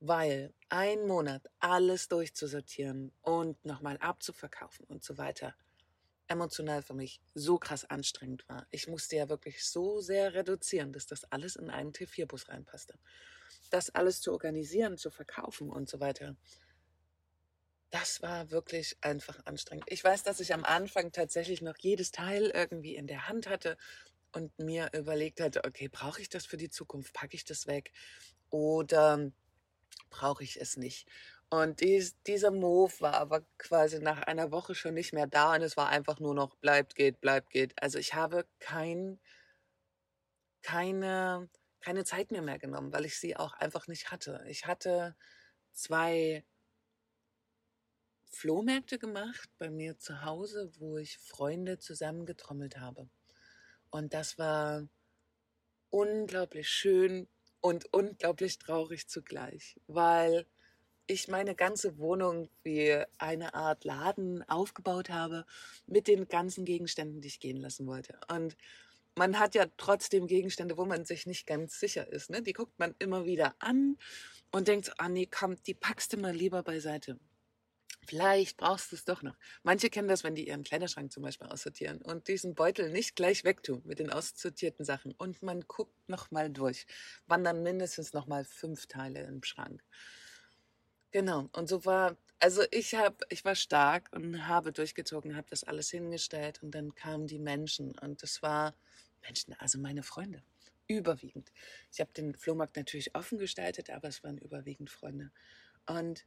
weil 0.00 0.52
ein 0.68 1.06
Monat 1.06 1.42
alles 1.58 2.08
durchzusortieren 2.08 3.12
und 3.22 3.64
nochmal 3.64 3.96
abzuverkaufen 3.98 4.86
und 4.86 5.02
so 5.02 5.18
weiter 5.18 5.54
emotional 6.28 6.82
für 6.82 6.94
mich 6.94 7.20
so 7.34 7.58
krass 7.58 7.84
anstrengend 7.86 8.48
war. 8.48 8.66
Ich 8.70 8.86
musste 8.86 9.16
ja 9.16 9.28
wirklich 9.28 9.64
so 9.64 10.00
sehr 10.00 10.34
reduzieren, 10.34 10.92
dass 10.92 11.06
das 11.06 11.24
alles 11.24 11.56
in 11.56 11.70
einen 11.70 11.92
T4-Bus 11.92 12.48
reinpasste. 12.48 12.98
Das 13.70 13.90
alles 13.90 14.20
zu 14.20 14.32
organisieren, 14.32 14.98
zu 14.98 15.10
verkaufen 15.10 15.70
und 15.70 15.88
so 15.88 16.00
weiter, 16.00 16.36
das 17.90 18.20
war 18.20 18.50
wirklich 18.50 18.98
einfach 19.00 19.44
anstrengend. 19.46 19.86
Ich 19.88 20.04
weiß, 20.04 20.22
dass 20.22 20.40
ich 20.40 20.52
am 20.52 20.64
Anfang 20.64 21.12
tatsächlich 21.12 21.62
noch 21.62 21.76
jedes 21.78 22.10
Teil 22.10 22.50
irgendwie 22.54 22.96
in 22.96 23.06
der 23.06 23.28
Hand 23.28 23.48
hatte 23.48 23.78
und 24.32 24.56
mir 24.58 24.90
überlegt 24.92 25.40
hatte, 25.40 25.64
okay, 25.64 25.88
brauche 25.88 26.20
ich 26.20 26.28
das 26.28 26.44
für 26.44 26.58
die 26.58 26.68
Zukunft? 26.68 27.14
Packe 27.14 27.34
ich 27.34 27.44
das 27.44 27.66
weg? 27.66 27.92
Oder 28.50 29.32
brauche 30.10 30.44
ich 30.44 30.60
es 30.60 30.76
nicht. 30.76 31.08
Und 31.50 31.80
dies, 31.80 32.20
dieser 32.24 32.50
Move 32.50 32.92
war 33.00 33.14
aber 33.14 33.42
quasi 33.56 34.00
nach 34.00 34.20
einer 34.22 34.50
Woche 34.50 34.74
schon 34.74 34.94
nicht 34.94 35.14
mehr 35.14 35.26
da 35.26 35.54
und 35.54 35.62
es 35.62 35.76
war 35.78 35.88
einfach 35.88 36.20
nur 36.20 36.34
noch 36.34 36.56
bleibt, 36.56 36.94
geht, 36.94 37.20
bleibt, 37.20 37.50
geht. 37.50 37.80
Also 37.82 37.98
ich 37.98 38.14
habe 38.14 38.46
kein, 38.58 39.18
keine, 40.62 41.48
keine 41.80 42.04
Zeit 42.04 42.30
mehr 42.32 42.42
mehr 42.42 42.58
genommen, 42.58 42.92
weil 42.92 43.06
ich 43.06 43.18
sie 43.18 43.36
auch 43.36 43.54
einfach 43.54 43.86
nicht 43.88 44.10
hatte. 44.10 44.44
Ich 44.46 44.66
hatte 44.66 45.16
zwei 45.72 46.44
Flohmärkte 48.30 48.98
gemacht 48.98 49.48
bei 49.58 49.70
mir 49.70 49.98
zu 49.98 50.22
Hause, 50.24 50.70
wo 50.78 50.98
ich 50.98 51.18
Freunde 51.18 51.78
zusammengetrommelt 51.78 52.78
habe. 52.78 53.08
Und 53.90 54.12
das 54.12 54.36
war 54.38 54.86
unglaublich 55.90 56.68
schön, 56.68 57.26
und 57.60 57.92
unglaublich 57.92 58.58
traurig 58.58 59.08
zugleich, 59.08 59.76
weil 59.86 60.46
ich 61.06 61.28
meine 61.28 61.54
ganze 61.54 61.98
Wohnung 61.98 62.48
wie 62.62 63.02
eine 63.18 63.54
Art 63.54 63.84
Laden 63.84 64.48
aufgebaut 64.48 65.08
habe 65.08 65.46
mit 65.86 66.06
den 66.06 66.28
ganzen 66.28 66.64
Gegenständen, 66.64 67.20
die 67.20 67.28
ich 67.28 67.40
gehen 67.40 67.56
lassen 67.56 67.86
wollte. 67.86 68.20
Und 68.30 68.56
man 69.16 69.38
hat 69.38 69.54
ja 69.54 69.66
trotzdem 69.76 70.26
Gegenstände, 70.26 70.76
wo 70.76 70.84
man 70.84 71.04
sich 71.04 71.26
nicht 71.26 71.46
ganz 71.46 71.80
sicher 71.80 72.06
ist. 72.12 72.30
Ne? 72.30 72.42
Die 72.42 72.52
guckt 72.52 72.78
man 72.78 72.94
immer 72.98 73.24
wieder 73.24 73.54
an 73.58 73.96
und 74.52 74.68
denkt, 74.68 74.92
ah 74.98 75.08
nee, 75.08 75.26
komm, 75.26 75.56
die 75.64 75.74
packst 75.74 76.12
du 76.12 76.18
mal 76.18 76.34
lieber 76.34 76.62
beiseite. 76.62 77.18
Vielleicht 78.08 78.56
brauchst 78.56 78.90
du 78.90 78.96
es 78.96 79.04
doch 79.04 79.22
noch. 79.22 79.36
Manche 79.62 79.90
kennen 79.90 80.08
das, 80.08 80.24
wenn 80.24 80.34
die 80.34 80.48
ihren 80.48 80.64
Kleiderschrank 80.64 81.12
zum 81.12 81.22
Beispiel 81.22 81.48
aussortieren 81.48 82.00
und 82.00 82.26
diesen 82.28 82.54
Beutel 82.54 82.90
nicht 82.90 83.16
gleich 83.16 83.44
wegtun 83.44 83.82
mit 83.84 83.98
den 83.98 84.08
aussortierten 84.08 84.82
Sachen. 84.82 85.12
Und 85.12 85.42
man 85.42 85.60
guckt 85.68 86.08
nochmal 86.08 86.48
durch. 86.48 86.86
Wandern 87.26 87.62
mindestens 87.62 88.14
nochmal 88.14 88.46
fünf 88.46 88.86
Teile 88.86 89.24
im 89.24 89.42
Schrank. 89.42 89.84
Genau. 91.10 91.50
Und 91.52 91.68
so 91.68 91.84
war, 91.84 92.16
also 92.38 92.62
ich 92.70 92.94
habe, 92.94 93.18
ich 93.28 93.44
war 93.44 93.54
stark 93.54 94.08
und 94.12 94.48
habe 94.48 94.72
durchgezogen, 94.72 95.36
habe 95.36 95.50
das 95.50 95.64
alles 95.64 95.90
hingestellt 95.90 96.62
und 96.62 96.70
dann 96.70 96.94
kamen 96.94 97.26
die 97.26 97.38
Menschen 97.38 97.92
und 97.98 98.22
es 98.22 98.40
war 98.40 98.74
Menschen, 99.20 99.52
also 99.58 99.78
meine 99.78 100.02
Freunde. 100.02 100.42
Überwiegend. 100.86 101.52
Ich 101.92 102.00
habe 102.00 102.14
den 102.14 102.34
Flohmarkt 102.34 102.76
natürlich 102.76 103.14
offen 103.14 103.36
gestaltet, 103.36 103.90
aber 103.90 104.08
es 104.08 104.24
waren 104.24 104.38
überwiegend 104.38 104.88
Freunde. 104.88 105.30
Und 105.84 106.24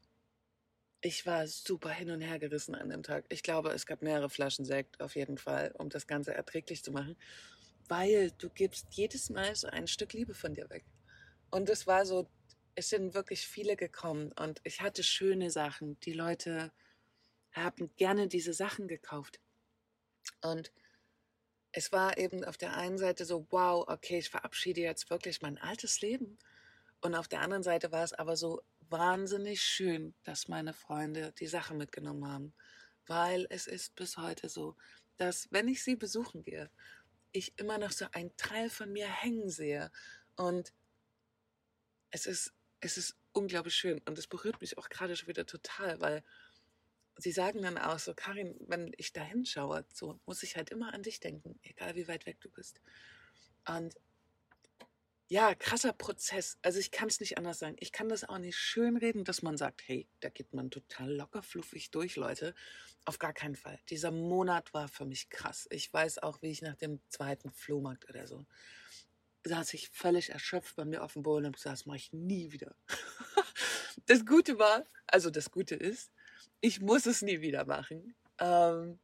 ich 1.01 1.25
war 1.25 1.47
super 1.47 1.89
hin 1.89 2.11
und 2.11 2.21
her 2.21 2.37
gerissen 2.37 2.75
an 2.75 2.89
dem 2.89 3.03
Tag. 3.03 3.25
Ich 3.29 3.41
glaube, 3.41 3.69
es 3.69 3.85
gab 3.85 4.01
mehrere 4.01 4.29
Flaschen 4.29 4.65
Sekt 4.65 5.01
auf 5.01 5.15
jeden 5.15 5.37
Fall, 5.37 5.73
um 5.77 5.89
das 5.89 6.05
Ganze 6.05 6.33
erträglich 6.33 6.83
zu 6.83 6.91
machen, 6.91 7.17
weil 7.87 8.31
du 8.37 8.49
gibst 8.49 8.87
jedes 8.91 9.29
Mal 9.29 9.55
so 9.55 9.67
ein 9.67 9.87
Stück 9.87 10.13
Liebe 10.13 10.35
von 10.35 10.53
dir 10.53 10.69
weg. 10.69 10.85
Und 11.49 11.69
es 11.69 11.87
war 11.87 12.05
so, 12.05 12.29
es 12.75 12.89
sind 12.89 13.15
wirklich 13.15 13.47
viele 13.47 13.75
gekommen 13.75 14.31
und 14.33 14.61
ich 14.63 14.81
hatte 14.81 15.03
schöne 15.03 15.49
Sachen. 15.49 15.99
Die 16.01 16.13
Leute 16.13 16.71
haben 17.51 17.93
gerne 17.97 18.27
diese 18.27 18.53
Sachen 18.53 18.87
gekauft. 18.87 19.39
Und 20.41 20.71
es 21.71 21.91
war 21.91 22.17
eben 22.17 22.43
auf 22.43 22.57
der 22.57 22.75
einen 22.77 22.97
Seite 22.97 23.25
so, 23.25 23.47
wow, 23.49 23.85
okay, 23.87 24.19
ich 24.19 24.29
verabschiede 24.29 24.81
jetzt 24.81 25.09
wirklich 25.09 25.41
mein 25.41 25.57
altes 25.57 26.01
Leben. 26.01 26.37
Und 27.01 27.15
auf 27.15 27.27
der 27.27 27.41
anderen 27.41 27.63
Seite 27.63 27.91
war 27.91 28.03
es 28.03 28.13
aber 28.13 28.35
so, 28.35 28.61
wahnsinnig 28.91 29.61
schön, 29.61 30.13
dass 30.23 30.47
meine 30.47 30.73
Freunde 30.73 31.33
die 31.39 31.47
Sache 31.47 31.73
mitgenommen 31.73 32.27
haben, 32.27 32.53
weil 33.07 33.47
es 33.49 33.67
ist 33.67 33.95
bis 33.95 34.17
heute 34.17 34.49
so, 34.49 34.75
dass 35.17 35.47
wenn 35.51 35.67
ich 35.67 35.83
sie 35.83 35.95
besuchen 35.95 36.43
gehe, 36.43 36.69
ich 37.31 37.57
immer 37.57 37.77
noch 37.77 37.91
so 37.91 38.05
einen 38.11 38.35
Teil 38.37 38.69
von 38.69 38.91
mir 38.91 39.07
hängen 39.07 39.49
sehe. 39.49 39.91
Und 40.35 40.73
es 42.11 42.25
ist 42.25 42.53
es 42.81 42.97
ist 42.97 43.15
unglaublich 43.31 43.75
schön. 43.75 44.01
Und 44.05 44.17
es 44.17 44.27
berührt 44.27 44.59
mich 44.59 44.77
auch 44.77 44.89
gerade 44.89 45.15
schon 45.15 45.29
wieder 45.29 45.45
total, 45.45 46.01
weil 46.01 46.23
sie 47.17 47.31
sagen 47.31 47.61
dann 47.61 47.77
auch 47.77 47.99
so, 47.99 48.13
Karin, 48.13 48.55
wenn 48.67 48.91
ich 48.97 49.13
da 49.13 49.21
hinschaue, 49.21 49.85
so 49.93 50.19
muss 50.25 50.43
ich 50.43 50.57
halt 50.57 50.71
immer 50.71 50.93
an 50.93 51.03
dich 51.03 51.19
denken, 51.19 51.59
egal 51.61 51.95
wie 51.95 52.07
weit 52.07 52.25
weg 52.25 52.41
du 52.41 52.49
bist. 52.49 52.81
Und 53.67 53.95
ja, 55.31 55.55
krasser 55.55 55.93
Prozess. 55.93 56.57
Also 56.61 56.79
ich 56.79 56.91
kann 56.91 57.07
es 57.07 57.21
nicht 57.21 57.37
anders 57.37 57.59
sagen. 57.59 57.77
Ich 57.79 57.93
kann 57.93 58.09
das 58.09 58.27
auch 58.27 58.37
nicht 58.37 58.57
schönreden, 58.57 59.23
dass 59.23 59.41
man 59.41 59.55
sagt, 59.55 59.81
hey, 59.85 60.05
da 60.19 60.27
geht 60.27 60.53
man 60.53 60.69
total 60.69 61.09
locker 61.09 61.41
fluffig 61.41 61.89
durch, 61.89 62.17
Leute. 62.17 62.53
Auf 63.05 63.17
gar 63.17 63.31
keinen 63.31 63.55
Fall. 63.55 63.79
Dieser 63.89 64.11
Monat 64.11 64.73
war 64.73 64.89
für 64.89 65.05
mich 65.05 65.29
krass. 65.29 65.69
Ich 65.71 65.91
weiß 65.93 66.17
auch, 66.17 66.41
wie 66.41 66.51
ich 66.51 66.61
nach 66.61 66.75
dem 66.75 66.99
zweiten 67.07 67.49
Flohmarkt 67.49 68.09
oder 68.09 68.27
so 68.27 68.45
saß 69.45 69.73
ich 69.73 69.89
völlig 69.89 70.31
erschöpft 70.31 70.75
bei 70.75 70.83
mir 70.83 71.01
auf 71.01 71.13
dem 71.13 71.23
Boden 71.23 71.45
und 71.45 71.55
gesagt, 71.55 71.77
das 71.77 71.85
mache 71.85 71.97
ich 71.97 72.11
nie 72.11 72.51
wieder. 72.51 72.75
das 74.07 74.25
Gute 74.25 74.59
war, 74.59 74.83
also 75.07 75.29
das 75.29 75.49
Gute 75.49 75.75
ist, 75.75 76.11
ich 76.59 76.81
muss 76.81 77.05
es 77.05 77.21
nie 77.21 77.39
wieder 77.39 77.63
machen. 77.63 78.15
Ähm, 78.37 78.99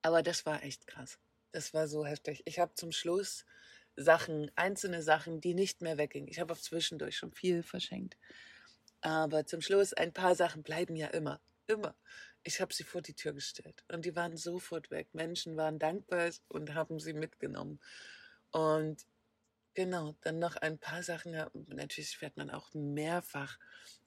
aber 0.00 0.22
das 0.22 0.46
war 0.46 0.62
echt 0.62 0.86
krass. 0.86 1.18
Das 1.52 1.74
war 1.74 1.86
so 1.86 2.06
heftig. 2.06 2.42
Ich 2.46 2.58
habe 2.58 2.72
zum 2.74 2.92
Schluss 2.92 3.44
Sachen, 3.98 4.50
einzelne 4.54 5.02
Sachen, 5.02 5.40
die 5.40 5.54
nicht 5.54 5.82
mehr 5.82 5.98
weggingen. 5.98 6.28
Ich 6.28 6.38
habe 6.38 6.52
auch 6.52 6.58
zwischendurch 6.58 7.16
schon 7.16 7.32
viel 7.32 7.62
verschenkt. 7.62 8.16
Aber 9.00 9.44
zum 9.46 9.60
Schluss, 9.60 9.92
ein 9.92 10.12
paar 10.12 10.34
Sachen 10.34 10.62
bleiben 10.62 10.96
ja 10.96 11.08
immer. 11.08 11.40
Immer. 11.66 11.94
Ich 12.44 12.60
habe 12.60 12.72
sie 12.72 12.84
vor 12.84 13.02
die 13.02 13.14
Tür 13.14 13.32
gestellt 13.32 13.84
und 13.88 14.04
die 14.04 14.16
waren 14.16 14.36
sofort 14.36 14.90
weg. 14.90 15.08
Menschen 15.12 15.56
waren 15.56 15.78
dankbar 15.78 16.30
und 16.48 16.74
haben 16.74 17.00
sie 17.00 17.12
mitgenommen. 17.12 17.80
Und 18.52 19.04
genau, 19.74 20.14
dann 20.22 20.38
noch 20.38 20.56
ein 20.56 20.78
paar 20.78 21.02
Sachen. 21.02 21.32
Natürlich 21.66 22.16
fährt 22.16 22.36
man 22.36 22.50
auch 22.50 22.72
mehrfach 22.74 23.58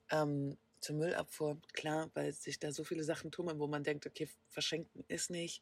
ähm, 0.09 0.57
zur 0.79 0.95
Müllabfuhr. 0.95 1.61
Klar, 1.73 2.09
weil 2.13 2.31
sich 2.31 2.59
da 2.59 2.71
so 2.71 2.83
viele 2.83 3.03
Sachen 3.03 3.31
tummeln, 3.31 3.59
wo 3.59 3.67
man 3.67 3.83
denkt, 3.83 4.07
okay, 4.07 4.29
verschenken 4.49 5.03
ist 5.07 5.29
nicht 5.29 5.61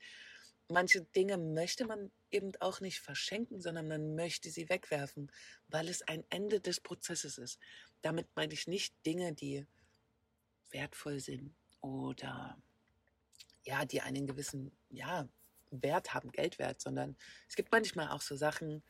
manche 0.70 1.02
Dinge 1.02 1.38
möchte 1.38 1.86
man 1.86 2.12
eben 2.32 2.52
auch 2.60 2.80
nicht 2.80 3.00
verschenken, 3.00 3.60
sondern 3.60 3.88
man 3.88 4.16
möchte 4.16 4.50
sie 4.50 4.70
wegwerfen, 4.70 5.32
weil 5.68 5.90
es 5.90 6.02
ein 6.04 6.24
Ende 6.30 6.60
des 6.60 6.80
Prozesses 6.80 7.38
ist. 7.38 7.60
Damit 8.02 8.28
meine 8.36 8.54
ich 8.54 8.68
nicht 8.68 8.94
Dinge, 9.06 9.34
die 9.34 9.66
wertvoll 10.72 11.20
sind 11.20 11.56
oder 11.82 12.62
ja, 13.64 13.86
die 13.86 14.02
einen 14.02 14.28
gewissen 14.28 14.72
ja, 14.90 15.28
Wert 15.72 16.14
haben, 16.14 16.32
Geldwert, 16.32 16.82
sondern 16.82 17.18
es 17.48 17.56
gibt 17.56 17.72
manchmal 17.72 18.10
auch 18.10 18.22
so 18.22 18.36
Sachen, 18.36 18.84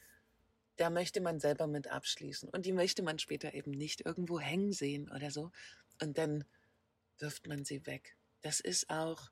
da 0.76 0.90
möchte 0.90 1.20
man 1.20 1.40
selber 1.40 1.68
mit 1.68 1.88
abschließen 1.88 2.50
und 2.50 2.66
die 2.66 2.72
möchte 2.72 3.04
man 3.04 3.20
später 3.20 3.54
eben 3.54 3.72
nicht 3.72 4.06
irgendwo 4.06 4.40
hängen 4.40 4.72
sehen 4.72 5.12
oder 5.12 5.32
so 5.32 5.52
und 6.02 6.18
dann 6.18 6.46
wirft 7.18 7.48
man 7.48 7.66
sie 7.66 7.86
weg. 7.86 8.16
Das 8.42 8.62
ist 8.62 8.90
auch 8.90 9.30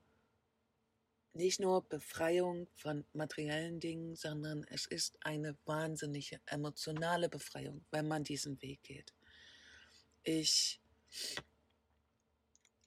nicht 1.38 1.60
nur 1.60 1.88
Befreiung 1.88 2.68
von 2.76 3.06
materiellen 3.14 3.80
Dingen, 3.80 4.16
sondern 4.16 4.66
es 4.70 4.86
ist 4.86 5.18
eine 5.22 5.58
wahnsinnige 5.66 6.40
emotionale 6.46 7.30
Befreiung, 7.30 7.86
wenn 7.92 8.08
man 8.08 8.24
diesen 8.24 8.62
Weg 8.62 8.84
geht. 8.84 9.14
Ich 10.24 10.82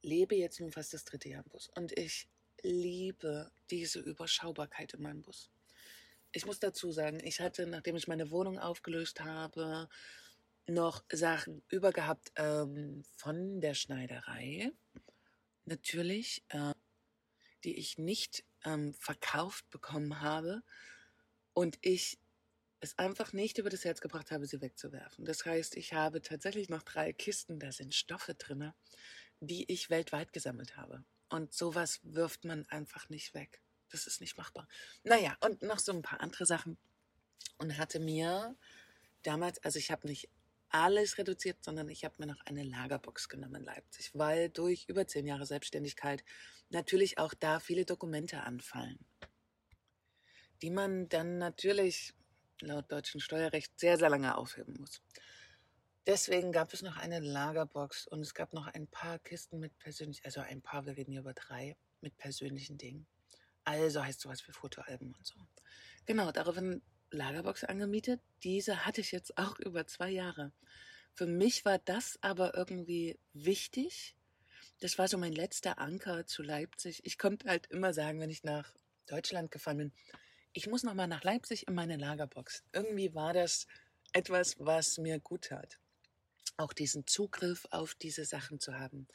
lebe 0.02 0.34
jetzt 0.34 0.60
nun 0.60 0.72
fast 0.72 0.92
das 0.92 1.04
dritte 1.04 1.28
Jahr 1.28 1.44
im 1.44 1.50
Bus 1.50 1.70
und 1.76 1.96
ich 1.98 2.28
liebe 2.62 3.50
diese 3.70 4.00
Überschaubarkeit 4.00 4.94
in 4.94 5.02
meinem 5.02 5.22
Bus. 5.22 5.50
Ich 6.32 6.46
muss 6.46 6.58
dazu 6.58 6.92
sagen, 6.92 7.20
ich 7.24 7.40
hatte, 7.40 7.66
nachdem 7.66 7.96
ich 7.96 8.06
meine 8.06 8.30
Wohnung 8.30 8.58
aufgelöst 8.58 9.20
habe, 9.20 9.88
noch 10.66 11.04
Sachen 11.10 11.62
übergehabt 11.68 12.30
ähm, 12.36 13.02
von 13.16 13.60
der 13.60 13.74
Schneiderei. 13.74 14.70
Natürlich. 15.64 16.44
Äh, 16.48 16.74
die 17.64 17.78
ich 17.78 17.98
nicht 17.98 18.44
ähm, 18.64 18.94
verkauft 18.94 19.68
bekommen 19.70 20.20
habe 20.20 20.62
und 21.54 21.78
ich 21.82 22.18
es 22.80 22.98
einfach 22.98 23.32
nicht 23.32 23.58
über 23.58 23.68
das 23.68 23.84
Herz 23.84 24.00
gebracht 24.00 24.30
habe, 24.30 24.46
sie 24.46 24.60
wegzuwerfen. 24.60 25.24
Das 25.24 25.44
heißt, 25.44 25.76
ich 25.76 25.92
habe 25.92 26.22
tatsächlich 26.22 26.68
noch 26.68 26.82
drei 26.82 27.12
Kisten, 27.12 27.58
da 27.60 27.72
sind 27.72 27.94
Stoffe 27.94 28.34
drin, 28.34 28.72
die 29.40 29.70
ich 29.70 29.90
weltweit 29.90 30.32
gesammelt 30.32 30.76
habe. 30.76 31.04
Und 31.28 31.52
sowas 31.52 32.00
wirft 32.02 32.44
man 32.44 32.66
einfach 32.66 33.08
nicht 33.08 33.34
weg. 33.34 33.62
Das 33.90 34.06
ist 34.06 34.20
nicht 34.20 34.36
machbar. 34.36 34.66
Naja, 35.04 35.36
und 35.40 35.62
noch 35.62 35.78
so 35.78 35.92
ein 35.92 36.02
paar 36.02 36.20
andere 36.20 36.46
Sachen. 36.46 36.78
Und 37.58 37.76
hatte 37.76 38.00
mir 38.00 38.56
damals, 39.22 39.62
also 39.62 39.78
ich 39.78 39.90
habe 39.90 40.06
nicht 40.06 40.30
alles 40.70 41.18
reduziert, 41.18 41.62
sondern 41.62 41.88
ich 41.88 42.04
habe 42.04 42.14
mir 42.18 42.26
noch 42.26 42.40
eine 42.46 42.62
Lagerbox 42.62 43.28
genommen 43.28 43.56
in 43.56 43.64
Leipzig, 43.64 44.10
weil 44.14 44.48
durch 44.48 44.86
über 44.88 45.06
zehn 45.06 45.26
Jahre 45.26 45.46
Selbstständigkeit 45.46 46.24
natürlich 46.70 47.18
auch 47.18 47.34
da 47.34 47.60
viele 47.60 47.84
Dokumente 47.84 48.42
anfallen, 48.42 48.98
die 50.62 50.70
man 50.70 51.08
dann 51.08 51.38
natürlich 51.38 52.14
laut 52.60 52.90
deutschem 52.92 53.20
Steuerrecht 53.20 53.78
sehr, 53.78 53.98
sehr 53.98 54.10
lange 54.10 54.36
aufheben 54.36 54.76
muss. 54.78 55.02
Deswegen 56.06 56.50
gab 56.50 56.72
es 56.72 56.82
noch 56.82 56.96
eine 56.96 57.20
Lagerbox 57.20 58.06
und 58.06 58.20
es 58.20 58.34
gab 58.34 58.52
noch 58.52 58.66
ein 58.68 58.86
paar 58.86 59.18
Kisten 59.18 59.60
mit 59.60 59.78
persönlichen, 59.78 60.24
also 60.24 60.40
ein 60.40 60.62
paar, 60.62 60.86
wir 60.86 60.96
reden 60.96 61.12
hier 61.12 61.20
über 61.20 61.34
drei, 61.34 61.76
mit 62.00 62.16
persönlichen 62.16 62.78
Dingen. 62.78 63.06
Also 63.64 64.02
heißt 64.02 64.20
sowas 64.20 64.46
wie 64.48 64.52
Fotoalben 64.52 65.14
und 65.14 65.26
so. 65.26 65.34
Genau, 66.06 66.32
daraufhin 66.32 66.82
Lagerbox 67.10 67.64
angemietet. 67.64 68.20
Diese 68.42 68.86
hatte 68.86 69.00
ich 69.00 69.12
jetzt 69.12 69.36
auch 69.36 69.58
über 69.58 69.86
zwei 69.86 70.10
Jahre. 70.10 70.52
Für 71.14 71.26
mich 71.26 71.64
war 71.64 71.78
das 71.78 72.18
aber 72.22 72.54
irgendwie 72.56 73.18
wichtig. 73.32 74.14
Das 74.80 74.98
war 74.98 75.08
so 75.08 75.18
mein 75.18 75.32
letzter 75.32 75.78
Anker 75.78 76.26
zu 76.26 76.42
Leipzig. 76.42 77.00
Ich 77.04 77.18
konnte 77.18 77.48
halt 77.48 77.66
immer 77.66 77.92
sagen, 77.92 78.20
wenn 78.20 78.30
ich 78.30 78.44
nach 78.44 78.72
Deutschland 79.06 79.50
gefahren 79.50 79.78
bin, 79.78 79.92
ich 80.52 80.66
muss 80.66 80.82
noch 80.82 80.94
mal 80.94 81.06
nach 81.06 81.22
Leipzig 81.22 81.68
in 81.68 81.74
meine 81.74 81.96
Lagerbox. 81.96 82.64
Irgendwie 82.72 83.14
war 83.14 83.32
das 83.32 83.66
etwas, 84.12 84.56
was 84.58 84.98
mir 84.98 85.20
gut 85.20 85.46
tat. 85.46 85.78
Auch 86.56 86.72
diesen 86.72 87.06
Zugriff 87.06 87.66
auf 87.70 87.94
diese 87.94 88.24
Sachen 88.24 88.58
zu 88.60 88.78
haben. 88.78 89.06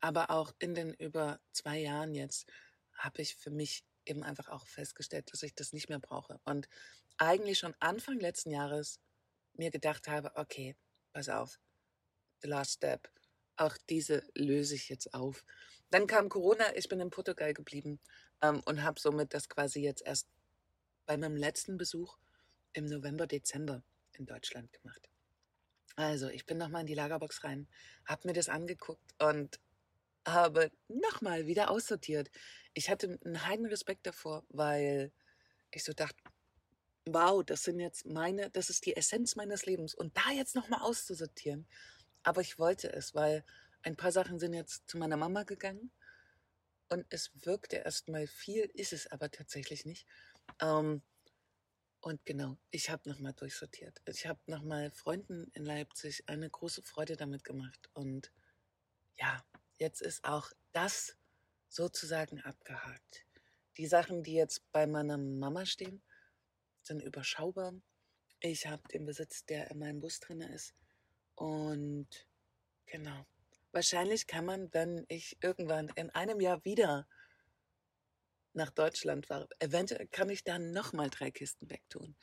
Aber 0.00 0.30
auch 0.30 0.52
in 0.58 0.74
den 0.74 0.92
über 0.94 1.40
zwei 1.52 1.78
Jahren 1.78 2.14
jetzt 2.14 2.50
habe 2.94 3.22
ich 3.22 3.36
für 3.36 3.50
mich 3.50 3.84
eben 4.06 4.22
einfach 4.22 4.48
auch 4.48 4.66
festgestellt, 4.66 5.32
dass 5.32 5.42
ich 5.42 5.54
das 5.54 5.72
nicht 5.72 5.88
mehr 5.88 5.98
brauche. 5.98 6.40
Und 6.44 6.68
eigentlich 7.18 7.58
schon 7.58 7.74
Anfang 7.78 8.18
letzten 8.18 8.50
Jahres 8.50 9.00
mir 9.54 9.70
gedacht 9.70 10.08
habe, 10.08 10.32
okay, 10.36 10.76
pass 11.12 11.28
auf, 11.28 11.58
the 12.40 12.48
last 12.48 12.72
step, 12.72 13.08
auch 13.56 13.76
diese 13.88 14.22
löse 14.34 14.74
ich 14.74 14.88
jetzt 14.88 15.14
auf. 15.14 15.44
Dann 15.90 16.06
kam 16.06 16.28
Corona, 16.28 16.74
ich 16.76 16.88
bin 16.88 17.00
in 17.00 17.10
Portugal 17.10 17.52
geblieben 17.54 18.00
ähm, 18.40 18.62
und 18.64 18.82
habe 18.82 18.98
somit 18.98 19.34
das 19.34 19.48
quasi 19.48 19.80
jetzt 19.80 20.02
erst 20.02 20.28
bei 21.06 21.16
meinem 21.16 21.36
letzten 21.36 21.76
Besuch 21.76 22.18
im 22.72 22.86
November, 22.86 23.26
Dezember 23.26 23.82
in 24.14 24.26
Deutschland 24.26 24.72
gemacht. 24.72 25.08
Also, 25.94 26.28
ich 26.28 26.46
bin 26.46 26.56
nochmal 26.56 26.82
in 26.82 26.86
die 26.86 26.94
Lagerbox 26.94 27.44
rein, 27.44 27.68
habe 28.06 28.28
mir 28.28 28.32
das 28.32 28.48
angeguckt 28.48 29.14
und 29.22 29.60
habe 30.26 30.70
nochmal 30.88 31.46
wieder 31.46 31.70
aussortiert. 31.70 32.30
Ich 32.74 32.90
hatte 32.90 33.18
einen 33.24 33.46
heiden 33.46 33.66
Respekt 33.66 34.06
davor, 34.06 34.44
weil 34.48 35.12
ich 35.70 35.84
so 35.84 35.92
dachte, 35.92 36.22
wow, 37.06 37.44
das 37.44 37.64
sind 37.64 37.80
jetzt 37.80 38.06
meine, 38.06 38.50
das 38.50 38.70
ist 38.70 38.86
die 38.86 38.96
Essenz 38.96 39.36
meines 39.36 39.66
Lebens. 39.66 39.94
Und 39.94 40.16
da 40.16 40.30
jetzt 40.30 40.54
nochmal 40.54 40.82
auszusortieren. 40.82 41.66
Aber 42.22 42.40
ich 42.40 42.58
wollte 42.58 42.92
es, 42.92 43.14
weil 43.14 43.44
ein 43.82 43.96
paar 43.96 44.12
Sachen 44.12 44.38
sind 44.38 44.54
jetzt 44.54 44.88
zu 44.88 44.98
meiner 44.98 45.16
Mama 45.16 45.42
gegangen. 45.44 45.90
Und 46.88 47.06
es 47.10 47.30
wirkte 47.44 47.76
erstmal 47.76 48.26
viel, 48.26 48.70
ist 48.74 48.92
es 48.92 49.06
aber 49.10 49.30
tatsächlich 49.30 49.84
nicht. 49.84 50.06
Ähm, 50.60 51.02
Und 52.04 52.24
genau, 52.26 52.58
ich 52.70 52.90
habe 52.90 53.08
nochmal 53.08 53.32
durchsortiert. 53.32 54.02
Ich 54.06 54.26
habe 54.26 54.40
nochmal 54.46 54.90
Freunden 54.90 55.50
in 55.54 55.64
Leipzig 55.64 56.28
eine 56.28 56.50
große 56.50 56.82
Freude 56.82 57.16
damit 57.16 57.44
gemacht. 57.44 57.90
Und 57.94 58.32
ja, 59.16 59.44
jetzt 59.82 60.00
ist 60.00 60.24
auch 60.24 60.52
das 60.70 61.16
sozusagen 61.68 62.40
abgehakt. 62.42 63.26
Die 63.76 63.86
Sachen, 63.86 64.22
die 64.22 64.34
jetzt 64.34 64.70
bei 64.70 64.86
meiner 64.86 65.18
Mama 65.18 65.66
stehen, 65.66 66.02
sind 66.82 67.02
überschaubar. 67.02 67.74
Ich 68.40 68.66
habe 68.66 68.86
den 68.88 69.04
Besitz, 69.06 69.44
der 69.44 69.70
in 69.70 69.80
meinem 69.80 70.00
Bus 70.00 70.20
drin 70.20 70.40
ist. 70.40 70.74
Und 71.34 72.08
genau. 72.86 73.26
Wahrscheinlich 73.72 74.26
kann 74.26 74.44
man, 74.44 74.72
wenn 74.72 75.04
ich 75.08 75.36
irgendwann 75.42 75.88
in 75.96 76.10
einem 76.10 76.40
Jahr 76.40 76.64
wieder 76.64 77.08
nach 78.52 78.70
Deutschland 78.70 79.30
war, 79.30 79.48
eventuell 79.58 80.06
kann 80.08 80.28
ich 80.28 80.44
dann 80.44 80.72
nochmal 80.72 81.10
drei 81.10 81.30
Kisten 81.30 81.70
wegtun. 81.70 82.14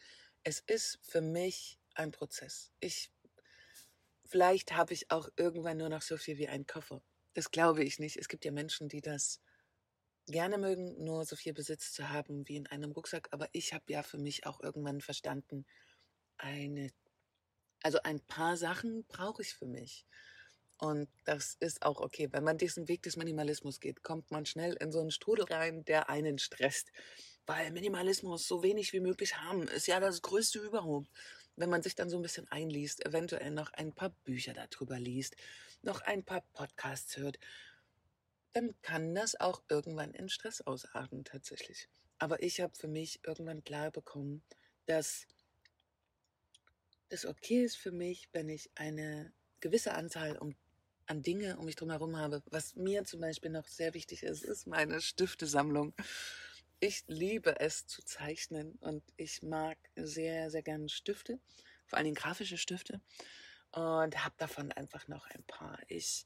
Es 0.44 0.62
ist 0.62 1.00
für 1.02 1.22
mich 1.22 1.78
ein 1.96 2.12
Prozess. 2.12 2.72
Ich, 2.80 3.12
vielleicht 4.26 4.74
habe 4.74 4.94
ich 4.94 5.12
auch 5.12 5.28
irgendwann 5.36 5.78
nur 5.78 5.90
noch 5.90 6.04
so 6.04 6.16
viel 6.16 6.38
wie 6.38 6.48
ein 6.48 6.66
Koffer. 6.66 7.02
Das 7.40 7.52
glaube 7.52 7.86
ich 7.86 8.00
nicht. 8.00 8.18
Es 8.18 8.28
gibt 8.28 8.44
ja 8.44 8.52
Menschen, 8.52 8.90
die 8.90 9.00
das 9.00 9.40
gerne 10.28 10.58
mögen, 10.58 11.02
nur 11.02 11.24
so 11.24 11.38
viel 11.38 11.54
Besitz 11.54 11.94
zu 11.94 12.10
haben 12.10 12.46
wie 12.50 12.58
in 12.58 12.68
einem 12.68 12.92
Rucksack. 12.92 13.30
Aber 13.32 13.48
ich 13.54 13.74
habe 13.74 13.86
ja 13.88 14.04
für 14.04 14.18
mich 14.18 14.46
auch 14.46 14.60
irgendwann 14.60 15.00
verstanden, 15.00 15.66
eine, 16.38 16.92
also 17.82 18.00
ein 18.04 18.20
paar 18.20 18.58
Sachen 18.58 19.06
brauche 19.06 19.42
ich 19.42 19.54
für 19.54 19.68
mich. 19.68 20.06
Und 20.80 21.08
das 21.24 21.56
ist 21.62 21.82
auch 21.82 22.02
okay. 22.02 22.28
Wenn 22.30 22.44
man 22.44 22.58
diesen 22.58 22.90
Weg 22.90 23.04
des 23.04 23.16
Minimalismus 23.16 23.80
geht, 23.80 24.04
kommt 24.04 24.32
man 24.32 24.46
schnell 24.46 24.74
in 24.74 24.92
so 24.92 25.00
einen 25.00 25.12
Strudel 25.12 25.46
rein, 25.46 25.86
der 25.86 26.10
einen 26.10 26.40
stresst. 26.40 26.92
Weil 27.46 27.72
Minimalismus 27.72 28.50
so 28.50 28.64
wenig 28.64 28.92
wie 28.92 29.00
möglich 29.00 29.38
haben, 29.38 29.66
ist 29.70 29.88
ja 29.88 30.02
das 30.02 30.22
größte 30.22 30.60
überhaupt. 30.60 31.08
Wenn 31.60 31.70
man 31.70 31.82
sich 31.84 31.94
dann 31.94 32.10
so 32.10 32.16
ein 32.16 32.22
bisschen 32.22 32.50
einliest, 32.50 33.06
eventuell 33.06 33.52
noch 33.52 33.74
ein 33.74 33.94
paar 33.94 34.12
Bücher 34.24 34.54
darüber 34.54 34.98
liest, 34.98 35.36
noch 35.82 36.00
ein 36.00 36.24
paar 36.24 36.42
Podcasts 36.54 37.18
hört, 37.18 37.38
dann 38.54 38.74
kann 38.82 39.14
das 39.14 39.38
auch 39.38 39.62
irgendwann 39.68 40.14
in 40.14 40.30
Stress 40.30 40.62
ausarten 40.62 41.26
tatsächlich. 41.26 41.90
Aber 42.18 42.42
ich 42.42 42.62
habe 42.62 42.74
für 42.76 42.88
mich 42.88 43.20
irgendwann 43.26 43.64
klar 43.64 43.92
bekommen, 43.92 44.42
dass 44.86 45.28
das 47.10 47.26
okay 47.26 47.66
ist 47.66 47.76
für 47.76 47.92
mich, 47.92 48.30
wenn 48.32 48.48
ich 48.48 48.70
eine 48.76 49.34
gewisse 49.60 49.94
Anzahl 49.94 50.38
um 50.38 50.56
an 51.08 51.24
Dinge 51.24 51.58
um 51.58 51.66
mich 51.66 51.76
drum 51.76 51.90
herum 51.90 52.16
habe. 52.16 52.42
Was 52.52 52.76
mir 52.76 53.04
zum 53.04 53.20
Beispiel 53.20 53.50
noch 53.50 53.68
sehr 53.68 53.94
wichtig 53.96 54.24
ist, 54.24 54.44
ist 54.44 54.68
meine 54.68 55.02
Stiftesammlung. 55.02 55.94
Ich 56.82 57.04
liebe 57.08 57.60
es 57.60 57.88
zu 57.88 58.02
zeichnen 58.06 58.78
und 58.80 59.04
ich 59.18 59.44
mag 59.44 59.78
sehr, 59.98 60.50
sehr 60.50 60.62
gerne 60.64 60.88
Stifte, 60.88 61.38
vor 61.86 62.00
allem 62.00 62.14
grafische 62.14 62.58
Stifte 62.58 63.02
und 63.72 64.24
habe 64.24 64.36
davon 64.38 64.72
einfach 64.72 65.10
noch 65.10 65.28
ein 65.28 65.44
paar. 65.44 65.78
Ich 65.90 66.26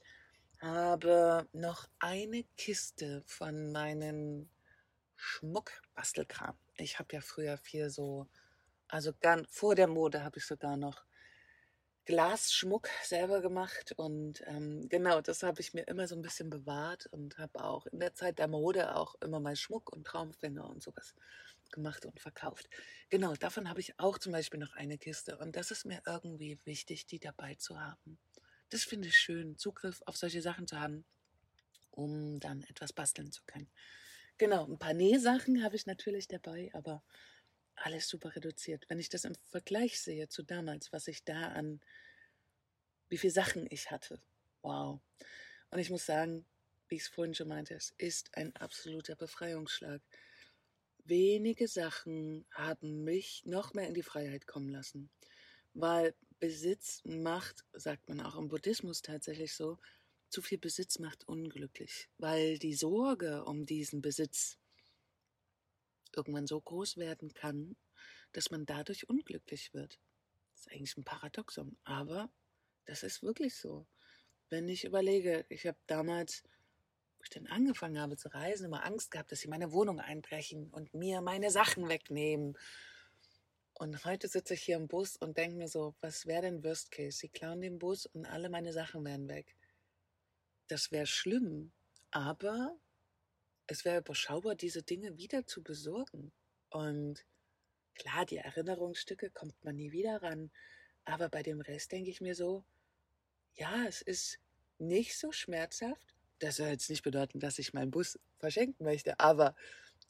habe 0.62 1.48
noch 1.54 1.90
eine 1.98 2.44
Kiste 2.56 3.24
von 3.26 3.72
meinen 3.72 4.48
Schmuckbastelkram. 5.16 6.56
Ich 6.76 7.00
habe 7.00 7.16
ja 7.16 7.22
früher 7.22 7.58
viel 7.58 7.90
so, 7.90 8.28
also 8.88 9.12
ganz 9.22 9.48
vor 9.50 9.74
der 9.74 9.88
Mode 9.88 10.24
habe 10.24 10.38
ich 10.38 10.46
sogar 10.46 10.78
noch 10.78 11.04
Glasschmuck 12.06 12.90
selber 13.04 13.42
gemacht 13.42 13.94
und 13.96 14.44
ähm, 14.46 14.88
genau, 14.90 15.22
das 15.22 15.42
habe 15.44 15.62
ich 15.62 15.74
mir 15.74 15.88
immer 15.88 16.08
so 16.08 16.16
ein 16.16 16.22
bisschen 16.22 16.50
bewahrt 16.50 17.06
und 17.08 17.38
habe 17.38 17.64
auch 17.64 17.86
in 17.88 18.00
der 18.00 18.14
Zeit 18.14 18.40
der 18.40 18.48
Mode 18.48 18.96
auch 18.96 19.16
immer 19.22 19.40
mal 19.40 19.56
Schmuck 19.56 19.94
und 19.94 20.06
Traumfänger 20.06 20.70
und 20.70 20.84
sowas 20.84 21.16
gemacht 21.72 22.06
und 22.06 22.20
verkauft. 22.20 22.70
Genau, 23.10 23.34
davon 23.36 23.70
habe 23.70 23.80
ich 23.80 24.00
auch 24.00 24.18
zum 24.18 24.34
Beispiel 24.34 24.60
noch 24.60 24.74
eine 24.76 24.98
Kiste 24.98 25.38
und 25.38 25.56
das 25.56 25.72
ist 25.72 25.86
mir 25.86 26.02
irgendwie 26.06 26.60
wichtig, 26.66 27.06
die 27.06 27.20
dabei 27.20 27.56
zu 27.56 27.80
haben. 27.80 28.18
Das 28.70 28.84
finde 28.84 29.08
ich 29.08 29.18
schön, 29.18 29.58
Zugriff 29.58 30.02
auf 30.06 30.18
solche 30.18 30.42
Sachen 30.42 30.68
zu 30.68 30.80
haben, 30.80 31.06
um 31.92 32.40
dann 32.40 32.64
etwas 32.64 32.92
basteln 32.92 33.32
zu 33.32 33.44
können. 33.46 33.70
Genau, 34.38 34.66
ein 34.66 34.80
paar 34.80 34.94
Nähsachen 34.94 35.64
habe 35.64 35.76
ich 35.76 35.86
natürlich 35.86 36.28
dabei, 36.28 36.70
aber 36.74 37.04
alles 37.76 38.08
super 38.08 38.36
reduziert. 38.36 38.86
Wenn 38.90 39.00
ich 39.00 39.10
das 39.10 39.26
im 39.26 39.36
Vergleich 39.50 40.00
sehe 40.00 40.28
zu 40.28 40.44
damals, 40.44 40.92
was 40.94 41.08
ich 41.08 41.24
da 41.24 41.50
an, 41.50 41.82
wie 43.10 43.18
viele 43.18 43.34
Sachen 43.34 43.68
ich 43.70 43.92
hatte. 43.92 44.22
Wow. 44.62 45.00
Und 45.70 45.80
ich 45.80 45.90
muss 45.90 46.06
sagen, 46.06 46.46
wie 46.88 46.96
ich 46.96 47.04
es 47.04 47.08
vorhin 47.08 47.36
schon 47.36 47.48
meinte, 47.48 47.74
es 47.74 47.94
ist 47.98 48.36
ein 48.38 48.56
absoluter 48.56 49.16
Befreiungsschlag. 49.16 50.02
Wenige 51.06 51.68
Sachen 51.68 52.46
haben 52.52 53.04
mich 53.04 53.44
noch 53.46 53.74
mehr 53.74 53.88
in 53.88 53.94
die 53.94 54.04
Freiheit 54.04 54.48
kommen 54.48 54.70
lassen, 54.70 55.10
weil 55.74 56.16
Besitz 56.40 57.02
macht, 57.04 57.66
sagt 57.74 58.08
man 58.10 58.22
auch 58.22 58.38
im 58.38 58.48
Buddhismus 58.48 59.02
tatsächlich 59.02 59.54
so, 59.54 59.80
zu 60.30 60.42
viel 60.42 60.58
Besitz 60.58 61.00
macht 61.00 61.28
unglücklich, 61.28 62.10
weil 62.18 62.58
die 62.58 62.74
Sorge 62.74 63.46
um 63.46 63.66
diesen 63.66 64.02
Besitz 64.02 64.58
irgendwann 66.16 66.48
so 66.48 66.60
groß 66.60 66.98
werden 66.98 67.34
kann, 67.34 67.76
dass 68.32 68.52
man 68.52 68.66
dadurch 68.66 69.10
unglücklich 69.10 69.74
wird. 69.74 70.00
Das 70.52 70.62
ist 70.62 70.72
eigentlich 70.72 70.98
ein 70.98 71.04
Paradoxon, 71.04 71.78
aber 71.84 72.30
das 72.86 73.04
ist 73.04 73.24
wirklich 73.24 73.56
so. 73.56 73.88
Wenn 74.50 74.68
ich 74.70 74.86
überlege, 74.86 75.46
ich 75.50 75.66
habe 75.66 75.78
damals, 75.88 76.44
wo 77.18 77.24
ich 77.24 77.30
dann 77.30 77.48
angefangen 77.48 78.00
habe 78.00 78.18
zu 78.18 78.30
reisen, 78.30 78.66
immer 78.66 78.86
Angst 78.86 79.12
gehabt, 79.12 79.32
dass 79.32 79.40
sie 79.40 79.48
meine 79.48 79.72
Wohnung 79.72 80.00
einbrechen 80.00 80.70
und 80.70 80.94
mir 80.94 81.22
meine 81.22 81.52
Sachen 81.52 81.90
wegnehmen. 81.90 82.58
Und 83.74 84.06
heute 84.06 84.28
sitze 84.28 84.54
ich 84.54 84.64
hier 84.64 84.78
im 84.78 84.88
Bus 84.88 85.18
und 85.18 85.38
denke 85.38 85.58
mir 85.58 85.68
so, 85.68 85.96
was 86.02 86.26
wäre 86.26 86.44
denn 86.44 86.64
Worst 86.64 86.92
Case? 86.92 87.18
Sie 87.18 87.30
klauen 87.30 87.62
den 87.62 87.80
Bus 87.80 88.06
und 88.06 88.26
alle 88.26 88.50
meine 88.50 88.74
Sachen 88.74 89.04
wären 89.04 89.28
weg. 89.28 89.56
Das 90.68 90.92
wäre 90.92 91.08
schlimm, 91.08 91.72
aber 92.12 92.78
es 93.68 93.86
wäre 93.86 94.00
überschaubar, 94.00 94.56
diese 94.56 94.84
Dinge 94.84 95.18
wieder 95.18 95.46
zu 95.46 95.64
besorgen. 95.64 96.32
Und 96.70 97.26
klar, 97.96 98.26
die 98.26 98.38
Erinnerungsstücke 98.38 99.30
kommt 99.32 99.64
man 99.64 99.76
nie 99.76 99.92
wieder 99.92 100.22
ran. 100.22 100.52
Aber 101.06 101.30
bei 101.30 101.44
dem 101.44 101.62
Rest 101.62 101.92
denke 101.92 102.10
ich 102.10 102.22
mir 102.22 102.36
so, 102.36 102.66
ja, 103.56 103.86
es 103.86 104.02
ist 104.02 104.40
nicht 104.78 105.18
so 105.18 105.32
schmerzhaft. 105.32 106.16
Das 106.40 106.58
soll 106.58 106.68
jetzt 106.68 106.90
nicht 106.90 107.04
bedeuten, 107.04 107.40
dass 107.40 107.60
ich 107.60 107.74
meinen 107.74 107.92
Bus 107.92 108.20
verschenken 108.38 108.86
möchte, 108.86 109.20
aber 109.20 109.56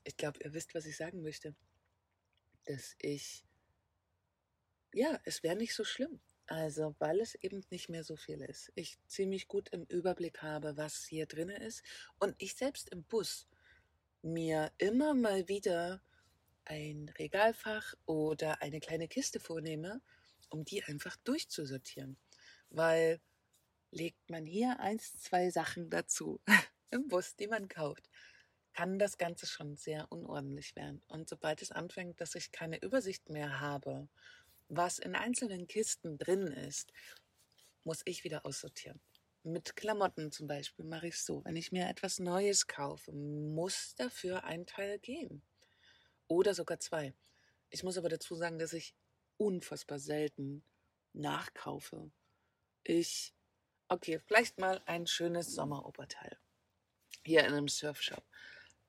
ich 0.03 0.17
glaube, 0.17 0.39
ihr 0.43 0.53
wisst, 0.53 0.73
was 0.73 0.85
ich 0.85 0.97
sagen 0.97 1.21
möchte. 1.21 1.55
Dass 2.65 2.95
ich, 2.99 3.43
ja, 4.93 5.19
es 5.25 5.43
wäre 5.43 5.55
nicht 5.55 5.75
so 5.75 5.83
schlimm. 5.83 6.21
Also, 6.53 6.95
weil 6.99 7.19
es 7.19 7.33
eben 7.33 7.65
nicht 7.71 7.89
mehr 7.89 8.03
so 8.03 8.15
viel 8.15 8.39
ist. 8.41 8.71
Ich 8.75 8.99
ziemlich 9.07 9.47
gut 9.47 9.69
im 9.69 9.85
Überblick 9.85 10.43
habe, 10.43 10.77
was 10.77 11.03
hier 11.03 11.25
drin 11.25 11.49
ist. 11.49 11.81
Und 12.19 12.35
ich 12.37 12.53
selbst 12.53 12.89
im 12.89 13.03
Bus 13.05 13.47
mir 14.21 14.71
immer 14.77 15.15
mal 15.15 15.47
wieder 15.47 15.99
ein 16.65 17.11
Regalfach 17.17 17.95
oder 18.05 18.61
eine 18.61 18.79
kleine 18.81 19.07
Kiste 19.07 19.39
vornehme, 19.39 19.99
um 20.49 20.63
die 20.63 20.83
einfach 20.83 21.15
durchzusortieren. 21.23 22.17
Weil 22.69 23.19
legt 23.89 24.29
man 24.29 24.45
hier 24.45 24.79
eins, 24.79 25.17
zwei 25.23 25.49
Sachen 25.49 25.89
dazu 25.89 26.39
im 26.91 27.07
Bus, 27.07 27.35
die 27.35 27.47
man 27.47 27.67
kauft, 27.67 28.11
kann 28.73 28.99
das 28.99 29.17
Ganze 29.17 29.47
schon 29.47 29.75
sehr 29.75 30.11
unordentlich 30.11 30.75
werden. 30.75 31.01
Und 31.07 31.27
sobald 31.27 31.63
es 31.63 31.71
anfängt, 31.71 32.21
dass 32.21 32.35
ich 32.35 32.51
keine 32.51 32.79
Übersicht 32.83 33.31
mehr 33.31 33.59
habe, 33.59 34.07
was 34.69 34.99
in 34.99 35.15
einzelnen 35.15 35.67
Kisten 35.67 36.17
drin 36.17 36.47
ist, 36.47 36.91
muss 37.83 38.01
ich 38.05 38.23
wieder 38.23 38.45
aussortieren. 38.45 39.01
Mit 39.43 39.75
Klamotten 39.75 40.31
zum 40.31 40.47
Beispiel 40.47 40.85
mache 40.85 41.07
ich 41.07 41.15
es 41.15 41.25
so. 41.25 41.43
Wenn 41.43 41.57
ich 41.57 41.71
mir 41.71 41.89
etwas 41.89 42.19
Neues 42.19 42.67
kaufe, 42.67 43.11
muss 43.11 43.93
dafür 43.95 44.45
ein 44.45 44.65
Teil 44.65 44.99
gehen. 44.99 45.41
Oder 46.27 46.53
sogar 46.53 46.79
zwei. 46.79 47.13
Ich 47.69 47.83
muss 47.83 47.97
aber 47.97 48.07
dazu 48.07 48.35
sagen, 48.35 48.57
dass 48.57 48.71
ich 48.71 48.95
unfassbar 49.37 49.99
selten 49.99 50.63
nachkaufe. 51.11 52.09
Ich, 52.83 53.33
okay, 53.89 54.19
vielleicht 54.19 54.59
mal 54.59 54.81
ein 54.85 55.07
schönes 55.07 55.53
Sommeroberteil. 55.53 56.37
Hier 57.25 57.41
in 57.41 57.53
einem 57.53 57.67
Surfshop. 57.67 58.23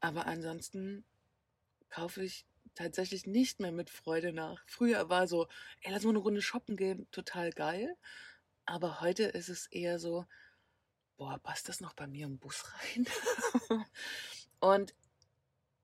Aber 0.00 0.26
ansonsten 0.26 1.04
kaufe 1.88 2.24
ich 2.24 2.46
tatsächlich 2.74 3.26
nicht 3.26 3.60
mehr 3.60 3.72
mit 3.72 3.90
Freude 3.90 4.32
nach. 4.32 4.62
Früher 4.66 5.08
war 5.08 5.26
so, 5.28 5.48
ey, 5.82 5.92
lass 5.92 6.04
mal 6.04 6.10
eine 6.10 6.18
Runde 6.18 6.42
shoppen 6.42 6.76
gehen, 6.76 7.06
total 7.10 7.50
geil. 7.50 7.96
Aber 8.66 9.00
heute 9.00 9.24
ist 9.24 9.48
es 9.48 9.66
eher 9.66 9.98
so, 9.98 10.26
boah, 11.16 11.38
passt 11.38 11.68
das 11.68 11.80
noch 11.80 11.94
bei 11.94 12.06
mir 12.06 12.26
im 12.26 12.38
Bus 12.38 12.64
rein? 12.72 13.06
und 14.60 14.94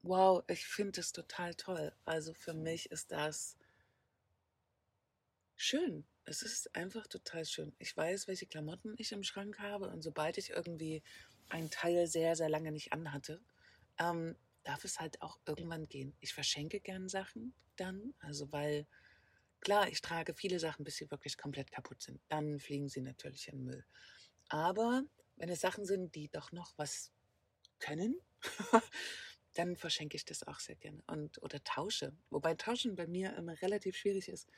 wow, 0.02 0.42
ich 0.48 0.66
finde 0.66 1.00
es 1.00 1.12
total 1.12 1.54
toll. 1.54 1.92
Also 2.04 2.34
für 2.34 2.54
mich 2.54 2.90
ist 2.90 3.12
das 3.12 3.56
schön. 5.56 6.06
Es 6.24 6.42
ist 6.42 6.74
einfach 6.74 7.06
total 7.06 7.44
schön. 7.44 7.74
Ich 7.78 7.96
weiß, 7.96 8.28
welche 8.28 8.46
Klamotten 8.46 8.94
ich 8.98 9.12
im 9.12 9.22
Schrank 9.22 9.58
habe 9.58 9.88
und 9.88 10.02
sobald 10.02 10.38
ich 10.38 10.50
irgendwie 10.50 11.02
ein 11.48 11.70
Teil 11.70 12.06
sehr, 12.06 12.36
sehr 12.36 12.48
lange 12.48 12.72
nicht 12.72 12.92
anhatte, 12.92 13.40
ähm, 13.98 14.36
darf 14.64 14.84
es 14.84 15.00
halt 15.00 15.20
auch 15.22 15.38
irgendwann 15.46 15.88
gehen. 15.88 16.14
Ich 16.20 16.34
verschenke 16.34 16.80
gern 16.80 17.08
Sachen 17.08 17.54
dann, 17.76 18.14
also 18.20 18.50
weil 18.52 18.86
klar, 19.60 19.88
ich 19.88 20.00
trage 20.00 20.34
viele 20.34 20.58
Sachen, 20.58 20.84
bis 20.84 20.96
sie 20.96 21.10
wirklich 21.10 21.36
komplett 21.36 21.70
kaputt 21.70 22.02
sind. 22.02 22.20
Dann 22.28 22.58
fliegen 22.58 22.88
sie 22.88 23.00
natürlich 23.00 23.48
in 23.48 23.58
den 23.58 23.64
Müll. 23.64 23.84
Aber 24.48 25.04
wenn 25.36 25.48
es 25.48 25.60
Sachen 25.60 25.84
sind, 25.84 26.14
die 26.14 26.28
doch 26.28 26.52
noch 26.52 26.72
was 26.76 27.12
können, 27.78 28.20
dann 29.54 29.76
verschenke 29.76 30.16
ich 30.16 30.24
das 30.24 30.46
auch 30.46 30.60
sehr 30.60 30.76
gerne 30.76 31.02
und 31.06 31.42
oder 31.42 31.62
tausche. 31.64 32.12
Wobei 32.30 32.54
Tauschen 32.54 32.94
bei 32.94 33.06
mir 33.06 33.36
immer 33.36 33.60
relativ 33.62 33.96
schwierig 33.96 34.28
ist. 34.28 34.48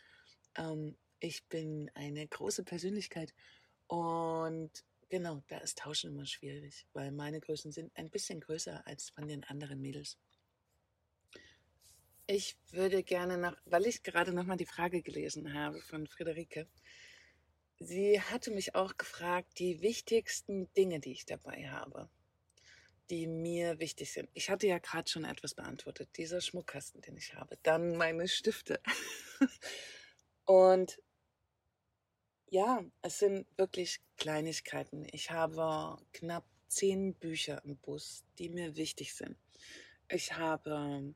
Ähm, 0.56 0.96
ich 1.20 1.44
bin 1.44 1.90
eine 1.94 2.26
große 2.26 2.64
Persönlichkeit 2.64 3.32
und 3.86 4.84
genau, 5.12 5.42
da 5.48 5.59
ist 5.59 5.77
Tauschen 5.77 6.14
immer 6.14 6.25
schwierig, 6.25 6.87
weil 6.94 7.12
meine 7.12 7.38
Größen 7.38 7.70
sind 7.70 7.94
ein 7.94 8.09
bisschen 8.09 8.40
größer 8.40 8.87
als 8.87 9.11
von 9.11 9.29
den 9.29 9.44
anderen 9.44 9.79
Mädels. 9.79 10.16
Ich 12.27 12.57
würde 12.70 13.03
gerne 13.03 13.37
noch, 13.37 13.55
weil 13.66 13.87
ich 13.87 14.03
gerade 14.03 14.33
noch 14.33 14.46
mal 14.46 14.57
die 14.57 14.64
Frage 14.64 15.03
gelesen 15.03 15.53
habe 15.53 15.83
von 15.83 16.07
Friederike. 16.07 16.66
Sie 17.79 18.22
hatte 18.22 18.53
mich 18.53 18.75
auch 18.75 18.96
gefragt, 18.96 19.59
die 19.59 19.83
wichtigsten 19.83 20.72
Dinge, 20.72 20.98
die 20.98 21.12
ich 21.12 21.27
dabei 21.27 21.68
habe, 21.68 22.09
die 23.11 23.27
mir 23.27 23.79
wichtig 23.81 24.14
sind. 24.14 24.31
Ich 24.33 24.48
hatte 24.48 24.66
ja 24.66 24.79
gerade 24.79 25.11
schon 25.11 25.27
etwas 25.27 25.53
beantwortet, 25.53 26.09
dieser 26.16 26.40
Schmuckkasten, 26.40 27.03
den 27.03 27.18
ich 27.18 27.35
habe, 27.35 27.59
dann 27.62 27.98
meine 27.98 28.29
Stifte. 28.29 28.81
Und 30.46 31.03
ja, 32.52 32.84
es 33.00 33.18
sind 33.18 33.46
wirklich 33.56 34.02
Kleinigkeiten. 34.18 35.06
Ich 35.10 35.30
habe 35.30 35.96
knapp 36.12 36.44
zehn 36.68 37.14
Bücher 37.14 37.64
im 37.64 37.78
Bus, 37.78 38.24
die 38.38 38.50
mir 38.50 38.76
wichtig 38.76 39.14
sind. 39.14 39.38
Ich 40.10 40.36
habe 40.36 41.14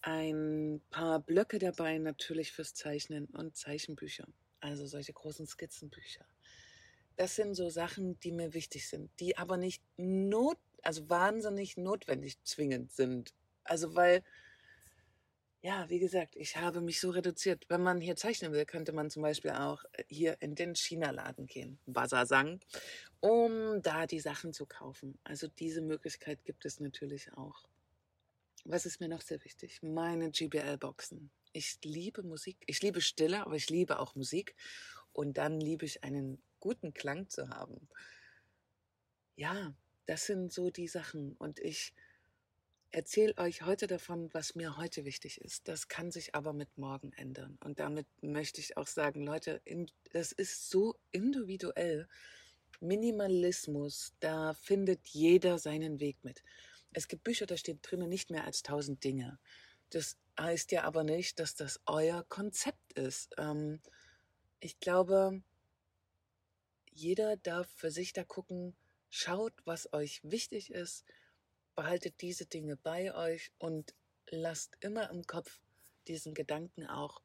ein 0.00 0.80
paar 0.90 1.20
Blöcke 1.20 1.60
dabei, 1.60 1.96
natürlich 1.98 2.50
fürs 2.50 2.74
Zeichnen 2.74 3.26
und 3.26 3.56
Zeichenbücher, 3.56 4.26
also 4.58 4.84
solche 4.84 5.12
großen 5.12 5.46
Skizzenbücher. 5.46 6.26
Das 7.14 7.36
sind 7.36 7.54
so 7.54 7.70
Sachen, 7.70 8.18
die 8.18 8.32
mir 8.32 8.52
wichtig 8.52 8.88
sind, 8.88 9.12
die 9.20 9.38
aber 9.38 9.58
nicht 9.58 9.84
not, 9.96 10.58
also 10.82 11.08
wahnsinnig 11.08 11.76
notwendig 11.76 12.42
zwingend 12.42 12.90
sind. 12.90 13.32
Also 13.62 13.94
weil 13.94 14.24
ja, 15.60 15.88
wie 15.90 15.98
gesagt, 15.98 16.36
ich 16.36 16.56
habe 16.56 16.80
mich 16.80 17.00
so 17.00 17.10
reduziert. 17.10 17.64
Wenn 17.68 17.82
man 17.82 18.00
hier 18.00 18.14
zeichnen 18.14 18.52
will, 18.52 18.64
könnte 18.64 18.92
man 18.92 19.10
zum 19.10 19.22
Beispiel 19.22 19.50
auch 19.50 19.84
äh, 19.92 20.04
hier 20.08 20.36
in 20.40 20.54
den 20.54 20.74
China-Laden 20.76 21.46
gehen, 21.46 21.78
Basasang, 21.86 22.60
um 23.20 23.82
da 23.82 24.06
die 24.06 24.20
Sachen 24.20 24.52
zu 24.52 24.66
kaufen. 24.66 25.18
Also 25.24 25.48
diese 25.48 25.80
Möglichkeit 25.80 26.44
gibt 26.44 26.64
es 26.64 26.78
natürlich 26.78 27.32
auch. 27.32 27.68
Was 28.64 28.86
ist 28.86 29.00
mir 29.00 29.08
noch 29.08 29.22
sehr 29.22 29.42
wichtig? 29.44 29.82
Meine 29.82 30.30
GBL-Boxen. 30.30 31.30
Ich 31.52 31.78
liebe 31.82 32.22
Musik. 32.22 32.58
Ich 32.66 32.80
liebe 32.82 33.00
Stille, 33.00 33.44
aber 33.44 33.56
ich 33.56 33.68
liebe 33.68 33.98
auch 33.98 34.14
Musik. 34.14 34.54
Und 35.12 35.38
dann 35.38 35.58
liebe 35.60 35.86
ich 35.86 36.04
einen 36.04 36.40
guten 36.60 36.94
Klang 36.94 37.28
zu 37.30 37.48
haben. 37.48 37.88
Ja, 39.34 39.74
das 40.06 40.26
sind 40.26 40.52
so 40.52 40.70
die 40.70 40.88
Sachen. 40.88 41.34
Und 41.38 41.58
ich 41.58 41.94
erzähle 42.90 43.36
euch 43.38 43.62
heute 43.62 43.86
davon, 43.86 44.32
was 44.32 44.54
mir 44.54 44.76
heute 44.76 45.04
wichtig 45.04 45.40
ist. 45.40 45.68
Das 45.68 45.88
kann 45.88 46.10
sich 46.10 46.34
aber 46.34 46.52
mit 46.52 46.78
morgen 46.78 47.12
ändern. 47.12 47.58
Und 47.62 47.80
damit 47.80 48.06
möchte 48.22 48.60
ich 48.60 48.76
auch 48.76 48.86
sagen, 48.86 49.24
Leute, 49.24 49.60
das 50.12 50.32
ist 50.32 50.70
so 50.70 50.96
individuell. 51.12 52.08
Minimalismus, 52.80 54.14
da 54.20 54.54
findet 54.54 55.06
jeder 55.08 55.58
seinen 55.58 56.00
Weg 56.00 56.16
mit. 56.22 56.42
Es 56.92 57.08
gibt 57.08 57.24
Bücher, 57.24 57.46
da 57.46 57.56
steht 57.56 57.78
drinnen 57.82 58.08
nicht 58.08 58.30
mehr 58.30 58.44
als 58.44 58.62
tausend 58.62 59.04
Dinge. 59.04 59.38
Das 59.90 60.16
heißt 60.38 60.72
ja 60.72 60.84
aber 60.84 61.04
nicht, 61.04 61.38
dass 61.40 61.54
das 61.54 61.80
euer 61.86 62.24
Konzept 62.28 62.92
ist. 62.94 63.34
Ähm, 63.38 63.80
ich 64.60 64.80
glaube, 64.80 65.42
jeder 66.92 67.36
darf 67.36 67.68
für 67.74 67.90
sich 67.90 68.12
da 68.12 68.24
gucken, 68.24 68.76
schaut, 69.10 69.52
was 69.64 69.92
euch 69.92 70.20
wichtig 70.22 70.70
ist, 70.70 71.04
behaltet 71.78 72.22
diese 72.22 72.44
Dinge 72.44 72.76
bei 72.76 73.14
euch 73.14 73.52
und 73.56 73.94
lasst 74.30 74.76
immer 74.80 75.10
im 75.10 75.22
Kopf 75.28 75.60
diesen 76.08 76.34
Gedanken 76.34 76.88
auch, 76.88 77.22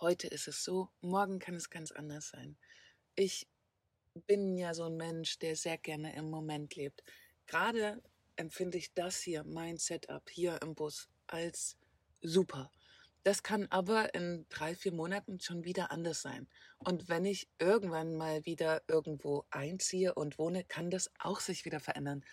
heute 0.00 0.26
ist 0.26 0.48
es 0.48 0.64
so, 0.64 0.88
morgen 1.00 1.38
kann 1.38 1.54
es 1.54 1.70
ganz 1.70 1.92
anders 1.92 2.30
sein. 2.30 2.56
Ich 3.14 3.46
bin 4.26 4.56
ja 4.56 4.74
so 4.74 4.86
ein 4.86 4.96
Mensch, 4.96 5.38
der 5.38 5.54
sehr 5.54 5.78
gerne 5.78 6.16
im 6.16 6.28
Moment 6.28 6.74
lebt. 6.74 7.04
Gerade 7.46 8.02
empfinde 8.34 8.78
ich 8.78 8.92
das 8.94 9.20
hier, 9.20 9.44
mein 9.44 9.76
Setup 9.76 10.28
hier 10.28 10.60
im 10.60 10.74
Bus, 10.74 11.08
als 11.28 11.78
super. 12.22 12.72
Das 13.22 13.44
kann 13.44 13.68
aber 13.70 14.12
in 14.12 14.46
drei, 14.48 14.74
vier 14.74 14.92
Monaten 14.92 15.38
schon 15.38 15.62
wieder 15.62 15.92
anders 15.92 16.20
sein. 16.20 16.48
Und 16.78 17.08
wenn 17.08 17.24
ich 17.24 17.48
irgendwann 17.60 18.16
mal 18.16 18.44
wieder 18.44 18.82
irgendwo 18.88 19.44
einziehe 19.50 20.14
und 20.16 20.36
wohne, 20.36 20.64
kann 20.64 20.90
das 20.90 21.12
auch 21.20 21.38
sich 21.38 21.64
wieder 21.64 21.78
verändern. 21.78 22.24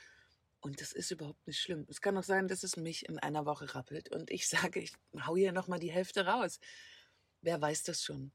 Und 0.63 0.79
das 0.79 0.93
ist 0.93 1.11
überhaupt 1.11 1.45
nicht 1.45 1.59
schlimm. 1.59 1.85
Es 1.89 1.99
kann 1.99 2.17
auch 2.17 2.23
sein, 2.23 2.47
dass 2.47 2.63
es 2.63 2.77
mich 2.77 3.09
in 3.09 3.19
einer 3.19 3.45
Woche 3.45 3.75
rappelt 3.75 4.09
und 4.09 4.31
ich 4.31 4.47
sage, 4.71 4.79
ich 4.79 4.93
hau 5.27 5.35
hier 5.35 5.51
nochmal 5.51 5.79
die 5.79 5.91
Hälfte 5.91 6.25
raus. 6.25 6.59
Wer 7.41 7.61
weiß 7.61 7.83
das 7.83 8.01
schon? 8.01 8.31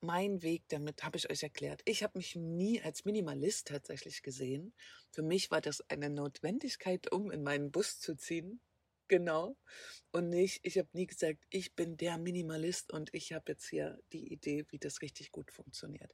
Mein 0.00 0.42
Weg 0.42 0.64
damit 0.68 1.04
habe 1.04 1.16
ich 1.16 1.30
euch 1.30 1.44
erklärt. 1.44 1.82
Ich 1.84 2.02
habe 2.02 2.18
mich 2.18 2.34
nie 2.34 2.82
als 2.82 3.04
Minimalist 3.04 3.68
tatsächlich 3.68 4.22
gesehen. 4.22 4.72
Für 5.12 5.22
mich 5.22 5.52
war 5.52 5.60
das 5.60 5.80
eine 5.88 6.10
Notwendigkeit, 6.10 7.12
um 7.12 7.30
in 7.30 7.44
meinen 7.44 7.70
Bus 7.70 8.00
zu 8.00 8.16
ziehen. 8.16 8.60
Genau. 9.06 9.56
Und 10.10 10.28
nicht, 10.28 10.60
ich 10.64 10.76
habe 10.76 10.88
nie 10.92 11.06
gesagt, 11.06 11.44
ich 11.50 11.76
bin 11.76 11.96
der 11.96 12.18
Minimalist 12.18 12.92
und 12.92 13.14
ich 13.14 13.32
habe 13.32 13.52
jetzt 13.52 13.68
hier 13.68 14.00
die 14.12 14.32
Idee, 14.32 14.64
wie 14.70 14.78
das 14.78 15.02
richtig 15.02 15.30
gut 15.30 15.52
funktioniert. 15.52 16.10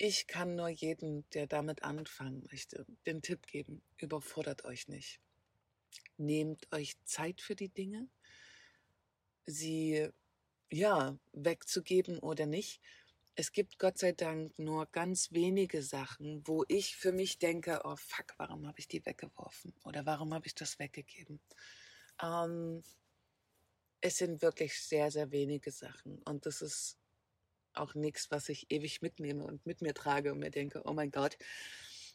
Ich 0.00 0.28
kann 0.28 0.54
nur 0.54 0.68
jedem, 0.68 1.28
der 1.30 1.48
damit 1.48 1.82
anfangen 1.82 2.46
möchte, 2.52 2.86
den 3.04 3.20
Tipp 3.20 3.48
geben, 3.48 3.82
überfordert 3.96 4.64
euch 4.64 4.86
nicht. 4.86 5.20
Nehmt 6.16 6.72
euch 6.72 6.96
Zeit 7.04 7.40
für 7.40 7.56
die 7.56 7.68
Dinge, 7.68 8.08
sie 9.44 10.08
ja 10.70 11.18
wegzugeben 11.32 12.20
oder 12.20 12.46
nicht. 12.46 12.80
Es 13.34 13.50
gibt 13.50 13.80
Gott 13.80 13.98
sei 13.98 14.12
Dank 14.12 14.56
nur 14.56 14.86
ganz 14.86 15.32
wenige 15.32 15.82
Sachen, 15.82 16.46
wo 16.46 16.64
ich 16.68 16.96
für 16.96 17.10
mich 17.10 17.38
denke, 17.38 17.80
oh 17.82 17.96
fuck, 17.96 18.34
warum 18.36 18.68
habe 18.68 18.78
ich 18.78 18.86
die 18.86 19.04
weggeworfen 19.04 19.74
oder 19.82 20.06
warum 20.06 20.32
habe 20.32 20.46
ich 20.46 20.54
das 20.54 20.78
weggegeben. 20.78 21.40
Ähm, 22.22 22.84
es 24.00 24.18
sind 24.18 24.42
wirklich 24.42 24.80
sehr, 24.80 25.10
sehr 25.10 25.32
wenige 25.32 25.72
Sachen 25.72 26.22
und 26.22 26.46
das 26.46 26.62
ist 26.62 26.98
auch 27.78 27.94
nichts, 27.94 28.30
was 28.30 28.48
ich 28.48 28.70
ewig 28.70 29.02
mitnehme 29.02 29.44
und 29.44 29.64
mit 29.66 29.82
mir 29.82 29.94
trage 29.94 30.32
und 30.32 30.38
mir 30.38 30.50
denke, 30.50 30.82
oh 30.84 30.92
mein 30.92 31.10
Gott, 31.10 31.36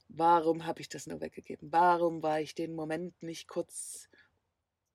warum 0.07 0.65
habe 0.65 0.81
ich 0.81 0.89
das 0.89 1.07
nur 1.07 1.21
weggegeben? 1.21 1.71
Warum 1.71 2.23
war 2.23 2.41
ich 2.41 2.55
den 2.55 2.73
Moment 2.73 3.21
nicht 3.21 3.47
kurz 3.47 4.09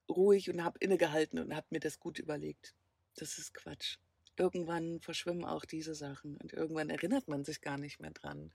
ruhig 0.08 0.50
und 0.50 0.64
habe 0.64 0.78
innegehalten 0.80 1.38
und 1.38 1.54
habe 1.54 1.66
mir 1.70 1.80
das 1.80 2.00
gut 2.00 2.18
überlegt? 2.18 2.74
Das 3.16 3.38
ist 3.38 3.54
Quatsch. 3.54 3.98
Irgendwann 4.36 5.00
verschwimmen 5.00 5.44
auch 5.44 5.64
diese 5.64 5.96
Sachen 5.96 6.36
und 6.36 6.52
irgendwann 6.52 6.90
erinnert 6.90 7.26
man 7.26 7.44
sich 7.44 7.60
gar 7.60 7.76
nicht 7.76 7.98
mehr 7.98 8.12
dran. 8.12 8.52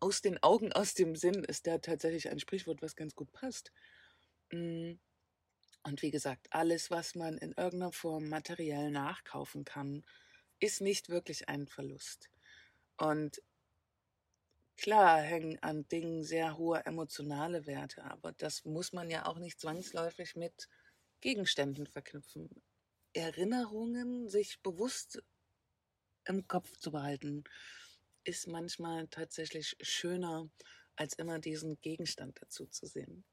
Aus 0.00 0.22
den 0.22 0.42
Augen, 0.42 0.72
aus 0.72 0.94
dem 0.94 1.14
Sinn 1.14 1.44
ist 1.44 1.68
da 1.68 1.78
tatsächlich 1.78 2.28
ein 2.28 2.40
Sprichwort, 2.40 2.82
was 2.82 2.96
ganz 2.96 3.14
gut 3.14 3.30
passt. 3.32 3.72
Mm. 4.50 4.94
Und 5.82 6.02
wie 6.02 6.10
gesagt, 6.10 6.48
alles, 6.50 6.90
was 6.90 7.14
man 7.14 7.38
in 7.38 7.52
irgendeiner 7.52 7.92
Form 7.92 8.28
materiell 8.28 8.90
nachkaufen 8.90 9.64
kann, 9.64 10.04
ist 10.60 10.80
nicht 10.80 11.08
wirklich 11.08 11.48
ein 11.48 11.66
Verlust. 11.66 12.30
Und 12.96 13.42
klar 14.76 15.20
hängen 15.20 15.58
an 15.62 15.88
Dingen 15.88 16.22
sehr 16.22 16.56
hohe 16.56 16.84
emotionale 16.84 17.66
Werte, 17.66 18.04
aber 18.04 18.32
das 18.32 18.64
muss 18.64 18.92
man 18.92 19.10
ja 19.10 19.26
auch 19.26 19.38
nicht 19.38 19.60
zwangsläufig 19.60 20.36
mit 20.36 20.68
Gegenständen 21.20 21.86
verknüpfen. 21.86 22.62
Erinnerungen 23.12 24.28
sich 24.28 24.60
bewusst 24.62 25.22
im 26.24 26.46
Kopf 26.46 26.76
zu 26.76 26.92
behalten, 26.92 27.44
ist 28.24 28.46
manchmal 28.46 29.08
tatsächlich 29.08 29.76
schöner, 29.80 30.48
als 30.96 31.14
immer 31.14 31.38
diesen 31.38 31.80
Gegenstand 31.80 32.40
dazu 32.40 32.66
zu 32.66 32.86
sehen. 32.86 33.24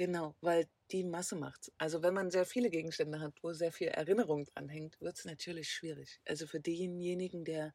Genau, 0.00 0.34
weil 0.40 0.66
die 0.92 1.04
Masse 1.04 1.36
macht's. 1.36 1.70
Also 1.76 2.02
wenn 2.02 2.14
man 2.14 2.30
sehr 2.30 2.46
viele 2.46 2.70
Gegenstände 2.70 3.20
hat, 3.20 3.34
wo 3.42 3.52
sehr 3.52 3.70
viel 3.70 3.88
Erinnerung 3.88 4.46
dran 4.46 4.70
hängt, 4.70 4.98
wird 5.02 5.18
es 5.18 5.26
natürlich 5.26 5.70
schwierig. 5.70 6.22
Also 6.24 6.46
für 6.46 6.58
denjenigen, 6.58 7.44
der 7.44 7.74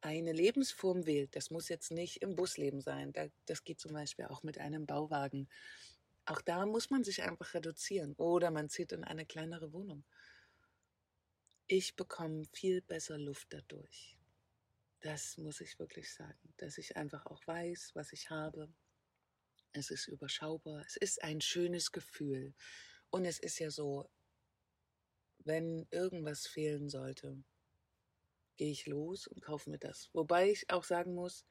eine 0.00 0.32
Lebensform 0.32 1.06
wählt, 1.06 1.36
das 1.36 1.52
muss 1.52 1.68
jetzt 1.68 1.92
nicht 1.92 2.20
im 2.22 2.34
Busleben 2.34 2.80
sein, 2.80 3.12
das 3.46 3.62
geht 3.62 3.78
zum 3.78 3.92
Beispiel 3.92 4.24
auch 4.24 4.42
mit 4.42 4.58
einem 4.58 4.86
Bauwagen. 4.86 5.48
Auch 6.24 6.40
da 6.40 6.66
muss 6.66 6.90
man 6.90 7.04
sich 7.04 7.22
einfach 7.22 7.54
reduzieren 7.54 8.14
oder 8.16 8.50
man 8.50 8.68
zieht 8.68 8.90
in 8.90 9.04
eine 9.04 9.24
kleinere 9.24 9.72
Wohnung. 9.72 10.02
Ich 11.68 11.94
bekomme 11.94 12.42
viel 12.52 12.82
besser 12.82 13.18
Luft 13.18 13.52
dadurch. 13.52 14.16
Das 15.00 15.38
muss 15.38 15.60
ich 15.60 15.78
wirklich 15.78 16.12
sagen, 16.12 16.52
dass 16.56 16.76
ich 16.76 16.96
einfach 16.96 17.24
auch 17.26 17.46
weiß, 17.46 17.92
was 17.94 18.12
ich 18.12 18.30
habe, 18.30 18.68
Es 19.72 19.90
ist 19.90 20.08
überschaubar. 20.08 20.84
Es 20.86 20.96
ist 20.96 21.22
ein 21.22 21.40
schönes 21.40 21.92
Gefühl. 21.92 22.54
Und 23.10 23.24
es 23.24 23.38
ist 23.38 23.58
ja 23.58 23.70
so, 23.70 24.08
wenn 25.38 25.86
irgendwas 25.90 26.46
fehlen 26.46 26.88
sollte, 26.88 27.42
gehe 28.56 28.70
ich 28.70 28.86
los 28.86 29.26
und 29.26 29.42
kaufe 29.42 29.70
mir 29.70 29.78
das. 29.78 30.10
Wobei 30.12 30.50
ich 30.50 30.70
auch 30.70 30.84
sagen 30.84 31.14
muss, 31.14 31.46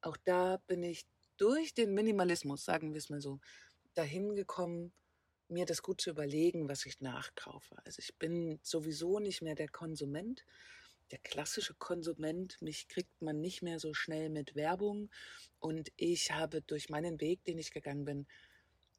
auch 0.00 0.16
da 0.16 0.56
bin 0.66 0.82
ich 0.82 1.06
durch 1.36 1.74
den 1.74 1.94
Minimalismus, 1.94 2.64
sagen 2.64 2.92
wir 2.92 2.98
es 2.98 3.10
mal 3.10 3.20
so, 3.20 3.40
dahin 3.94 4.34
gekommen, 4.34 4.92
mir 5.48 5.66
das 5.66 5.82
gut 5.82 6.00
zu 6.00 6.10
überlegen, 6.10 6.68
was 6.68 6.86
ich 6.86 7.00
nachkaufe. 7.00 7.76
Also 7.84 8.00
ich 8.00 8.16
bin 8.16 8.58
sowieso 8.62 9.18
nicht 9.18 9.42
mehr 9.42 9.54
der 9.54 9.68
Konsument, 9.68 10.44
der 11.12 11.18
klassische 11.18 11.74
Konsument. 11.74 12.60
Mich 12.60 12.88
kriegt 12.88 13.22
man 13.22 13.40
nicht 13.40 13.62
mehr 13.62 13.78
so 13.78 13.94
schnell 13.94 14.30
mit 14.30 14.56
Werbung. 14.56 15.10
Und 15.60 15.92
ich 15.96 16.32
habe 16.32 16.62
durch 16.62 16.88
meinen 16.88 17.20
Weg, 17.20 17.44
den 17.44 17.58
ich 17.58 17.70
gegangen 17.70 18.04
bin, 18.04 18.26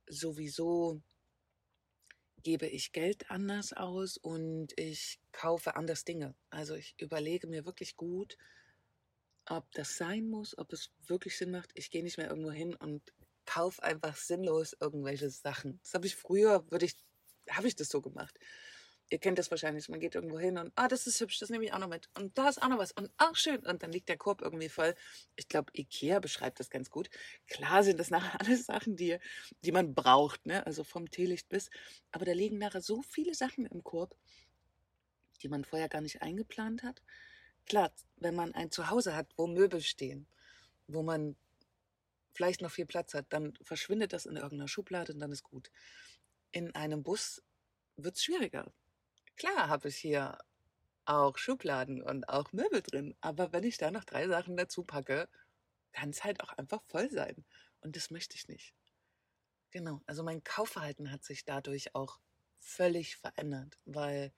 sowieso 0.07 1.01
gebe 2.43 2.67
ich 2.67 2.91
Geld 2.91 3.31
anders 3.31 3.73
aus 3.73 4.17
und 4.17 4.77
ich 4.77 5.19
kaufe 5.31 5.75
anders 5.75 6.03
Dinge. 6.05 6.35
Also 6.49 6.75
ich 6.75 6.93
überlege 6.99 7.47
mir 7.47 7.65
wirklich 7.65 7.95
gut, 7.95 8.37
ob 9.45 9.71
das 9.71 9.97
sein 9.97 10.27
muss, 10.27 10.57
ob 10.57 10.71
es 10.73 10.91
wirklich 11.07 11.37
Sinn 11.37 11.51
macht. 11.51 11.71
Ich 11.73 11.89
gehe 11.89 12.03
nicht 12.03 12.17
mehr 12.17 12.29
irgendwo 12.29 12.51
hin 12.51 12.75
und 12.75 13.01
kaufe 13.45 13.81
einfach 13.83 14.15
sinnlos 14.15 14.75
irgendwelche 14.79 15.29
Sachen. 15.29 15.79
Das 15.83 15.93
habe 15.93 16.05
ich 16.05 16.15
früher, 16.15 16.69
würde 16.69 16.85
ich, 16.85 16.95
habe 17.49 17.67
ich 17.67 17.75
das 17.75 17.89
so 17.89 18.01
gemacht. 18.01 18.37
Ihr 19.13 19.19
kennt 19.19 19.37
das 19.37 19.51
wahrscheinlich. 19.51 19.89
Man 19.89 19.99
geht 19.99 20.15
irgendwo 20.15 20.39
hin 20.39 20.57
und, 20.57 20.71
ah, 20.75 20.87
das 20.87 21.05
ist 21.05 21.21
hübsch, 21.21 21.37
das 21.37 21.51
nehme 21.51 21.63
ich 21.63 21.71
auch 21.71 21.77
noch 21.77 21.87
mit. 21.87 22.09
Und 22.17 22.35
da 22.35 22.49
ist 22.49 22.59
auch 22.63 22.67
noch 22.67 22.79
was. 22.79 22.93
Und 22.93 23.11
ach, 23.17 23.35
schön. 23.35 23.63
Und 23.63 23.83
dann 23.83 23.91
liegt 23.91 24.09
der 24.09 24.17
Korb 24.17 24.41
irgendwie 24.41 24.69
voll. 24.69 24.95
Ich 25.35 25.47
glaube, 25.47 25.71
Ikea 25.77 26.19
beschreibt 26.19 26.59
das 26.59 26.71
ganz 26.71 26.89
gut. 26.89 27.11
Klar 27.45 27.83
sind 27.83 27.99
das 27.99 28.09
nachher 28.09 28.41
alles 28.41 28.65
Sachen, 28.65 28.95
die, 28.95 29.19
die 29.61 29.71
man 29.71 29.93
braucht, 29.93 30.47
ne? 30.47 30.65
Also 30.65 30.83
vom 30.83 31.11
Teelicht 31.11 31.47
bis. 31.47 31.69
Aber 32.11 32.25
da 32.25 32.31
liegen 32.31 32.57
nachher 32.57 32.81
so 32.81 33.03
viele 33.03 33.35
Sachen 33.35 33.67
im 33.67 33.83
Korb, 33.83 34.15
die 35.43 35.47
man 35.47 35.63
vorher 35.63 35.89
gar 35.89 36.01
nicht 36.01 36.23
eingeplant 36.23 36.81
hat. 36.81 37.03
Klar, 37.67 37.93
wenn 38.15 38.33
man 38.33 38.55
ein 38.55 38.71
Zuhause 38.71 39.15
hat, 39.15 39.27
wo 39.37 39.45
Möbel 39.45 39.81
stehen, 39.81 40.25
wo 40.87 41.03
man 41.03 41.35
vielleicht 42.33 42.61
noch 42.61 42.71
viel 42.71 42.87
Platz 42.87 43.13
hat, 43.13 43.27
dann 43.29 43.53
verschwindet 43.61 44.11
das 44.11 44.25
in 44.25 44.37
irgendeiner 44.37 44.67
Schublade 44.67 45.13
und 45.13 45.19
dann 45.19 45.31
ist 45.31 45.43
gut. 45.43 45.69
In 46.51 46.73
einem 46.73 47.03
Bus 47.03 47.43
wird 47.95 48.15
es 48.15 48.23
schwieriger. 48.23 48.73
Klar 49.35 49.67
habe 49.69 49.89
ich 49.89 49.97
hier 49.97 50.37
auch 51.05 51.37
Schubladen 51.37 52.01
und 52.01 52.29
auch 52.29 52.53
Möbel 52.53 52.81
drin, 52.81 53.15
aber 53.21 53.51
wenn 53.51 53.63
ich 53.63 53.77
da 53.77 53.91
noch 53.91 54.03
drei 54.05 54.27
Sachen 54.27 54.55
dazu 54.57 54.83
packe, 54.83 55.27
kann 55.91 56.09
es 56.11 56.23
halt 56.23 56.41
auch 56.41 56.53
einfach 56.53 56.81
voll 56.83 57.09
sein. 57.11 57.45
Und 57.81 57.95
das 57.95 58.11
möchte 58.11 58.35
ich 58.35 58.47
nicht. 58.47 58.73
Genau, 59.71 60.01
also 60.05 60.23
mein 60.23 60.43
Kaufverhalten 60.43 61.11
hat 61.11 61.23
sich 61.23 61.45
dadurch 61.45 61.95
auch 61.95 62.19
völlig 62.59 63.17
verändert, 63.17 63.79
weil 63.85 64.31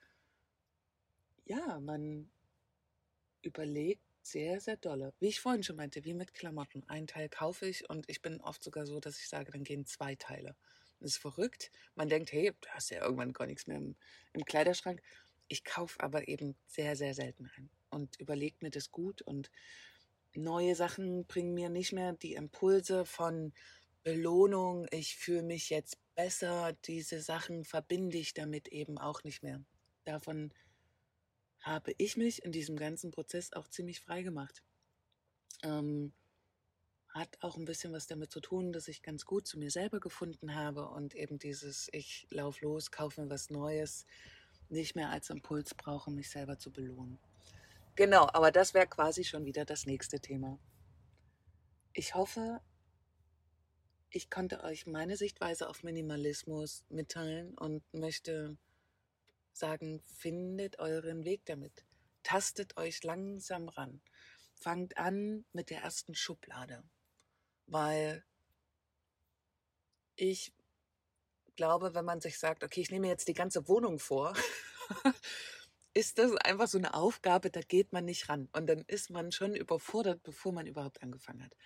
ja, 1.44 1.78
man 1.80 2.30
überlegt 3.42 4.02
sehr, 4.22 4.60
sehr 4.60 4.76
dolle. 4.76 5.14
Wie 5.20 5.28
ich 5.28 5.40
vorhin 5.40 5.62
schon 5.62 5.76
meinte, 5.76 6.04
wie 6.04 6.14
mit 6.14 6.34
Klamotten. 6.34 6.82
Einen 6.88 7.06
Teil 7.06 7.28
kaufe 7.28 7.66
ich 7.66 7.88
und 7.88 8.08
ich 8.08 8.22
bin 8.22 8.40
oft 8.40 8.62
sogar 8.62 8.86
so, 8.86 8.98
dass 8.98 9.18
ich 9.18 9.28
sage, 9.28 9.52
dann 9.52 9.62
gehen 9.62 9.86
zwei 9.86 10.16
Teile. 10.16 10.56
Das 11.00 11.12
ist 11.12 11.18
verrückt. 11.18 11.70
Man 11.94 12.08
denkt, 12.08 12.32
hey, 12.32 12.52
du 12.60 12.68
hast 12.70 12.90
ja 12.90 13.02
irgendwann 13.02 13.32
gar 13.32 13.46
nichts 13.46 13.66
mehr 13.66 13.76
im, 13.76 13.96
im 14.32 14.44
Kleiderschrank. 14.44 15.02
Ich 15.48 15.64
kaufe 15.64 16.00
aber 16.00 16.28
eben 16.28 16.56
sehr, 16.66 16.96
sehr 16.96 17.14
selten 17.14 17.50
ein 17.56 17.70
und 17.90 18.18
überlege 18.20 18.56
mir 18.60 18.70
das 18.70 18.90
gut 18.90 19.22
und 19.22 19.50
neue 20.34 20.74
Sachen 20.74 21.26
bringen 21.26 21.54
mir 21.54 21.70
nicht 21.70 21.92
mehr 21.92 22.12
die 22.12 22.34
Impulse 22.34 23.04
von 23.04 23.52
Belohnung, 24.02 24.86
ich 24.90 25.16
fühle 25.16 25.42
mich 25.42 25.70
jetzt 25.70 25.98
besser, 26.14 26.74
diese 26.84 27.20
Sachen 27.20 27.64
verbinde 27.64 28.18
ich 28.18 28.34
damit 28.34 28.68
eben 28.68 28.98
auch 28.98 29.24
nicht 29.24 29.42
mehr. 29.42 29.64
Davon 30.04 30.52
habe 31.60 31.92
ich 31.98 32.16
mich 32.16 32.44
in 32.44 32.52
diesem 32.52 32.76
ganzen 32.76 33.10
Prozess 33.10 33.52
auch 33.52 33.66
ziemlich 33.66 34.00
frei 34.00 34.22
gemacht. 34.22 34.62
Ähm, 35.64 36.12
hat 37.16 37.38
auch 37.40 37.56
ein 37.56 37.64
bisschen 37.64 37.92
was 37.92 38.06
damit 38.06 38.30
zu 38.30 38.40
tun, 38.40 38.72
dass 38.72 38.88
ich 38.88 39.02
ganz 39.02 39.24
gut 39.24 39.46
zu 39.46 39.58
mir 39.58 39.70
selber 39.70 40.00
gefunden 40.00 40.54
habe 40.54 40.88
und 40.88 41.14
eben 41.14 41.38
dieses 41.38 41.88
Ich 41.92 42.26
lauf 42.30 42.60
los, 42.60 42.90
kaufe 42.90 43.22
mir 43.22 43.30
was 43.30 43.50
Neues 43.50 44.06
nicht 44.68 44.94
mehr 44.96 45.10
als 45.10 45.30
Impuls 45.30 45.74
brauche, 45.74 46.10
mich 46.10 46.30
selber 46.30 46.58
zu 46.58 46.70
belohnen. 46.70 47.18
Genau, 47.94 48.28
aber 48.32 48.50
das 48.50 48.74
wäre 48.74 48.86
quasi 48.86 49.24
schon 49.24 49.46
wieder 49.46 49.64
das 49.64 49.86
nächste 49.86 50.20
Thema. 50.20 50.58
Ich 51.94 52.14
hoffe, 52.14 52.60
ich 54.10 54.28
konnte 54.28 54.62
euch 54.62 54.86
meine 54.86 55.16
Sichtweise 55.16 55.68
auf 55.68 55.82
Minimalismus 55.82 56.84
mitteilen 56.90 57.56
und 57.56 57.82
möchte 57.94 58.58
sagen, 59.52 60.00
findet 60.00 60.78
euren 60.78 61.24
Weg 61.24 61.46
damit. 61.46 61.86
Tastet 62.22 62.76
euch 62.76 63.02
langsam 63.02 63.68
ran. 63.68 64.02
Fangt 64.54 64.98
an 64.98 65.46
mit 65.52 65.70
der 65.70 65.82
ersten 65.82 66.14
Schublade, 66.14 66.82
weil 67.66 68.24
ich 70.16 70.52
glaube, 71.56 71.94
wenn 71.94 72.04
man 72.04 72.20
sich 72.20 72.38
sagt, 72.38 72.64
okay, 72.64 72.80
ich 72.80 72.90
nehme 72.90 73.08
jetzt 73.08 73.28
die 73.28 73.34
ganze 73.34 73.68
Wohnung 73.68 73.98
vor, 73.98 74.34
ist 75.94 76.18
das 76.18 76.34
einfach 76.36 76.68
so 76.68 76.78
eine 76.78 76.94
Aufgabe, 76.94 77.50
da 77.50 77.60
geht 77.60 77.92
man 77.92 78.04
nicht 78.04 78.28
ran. 78.28 78.48
Und 78.52 78.66
dann 78.66 78.84
ist 78.86 79.10
man 79.10 79.32
schon 79.32 79.54
überfordert, 79.54 80.22
bevor 80.22 80.52
man 80.52 80.66
überhaupt 80.66 81.02
angefangen 81.02 81.44
hat. 81.44 81.56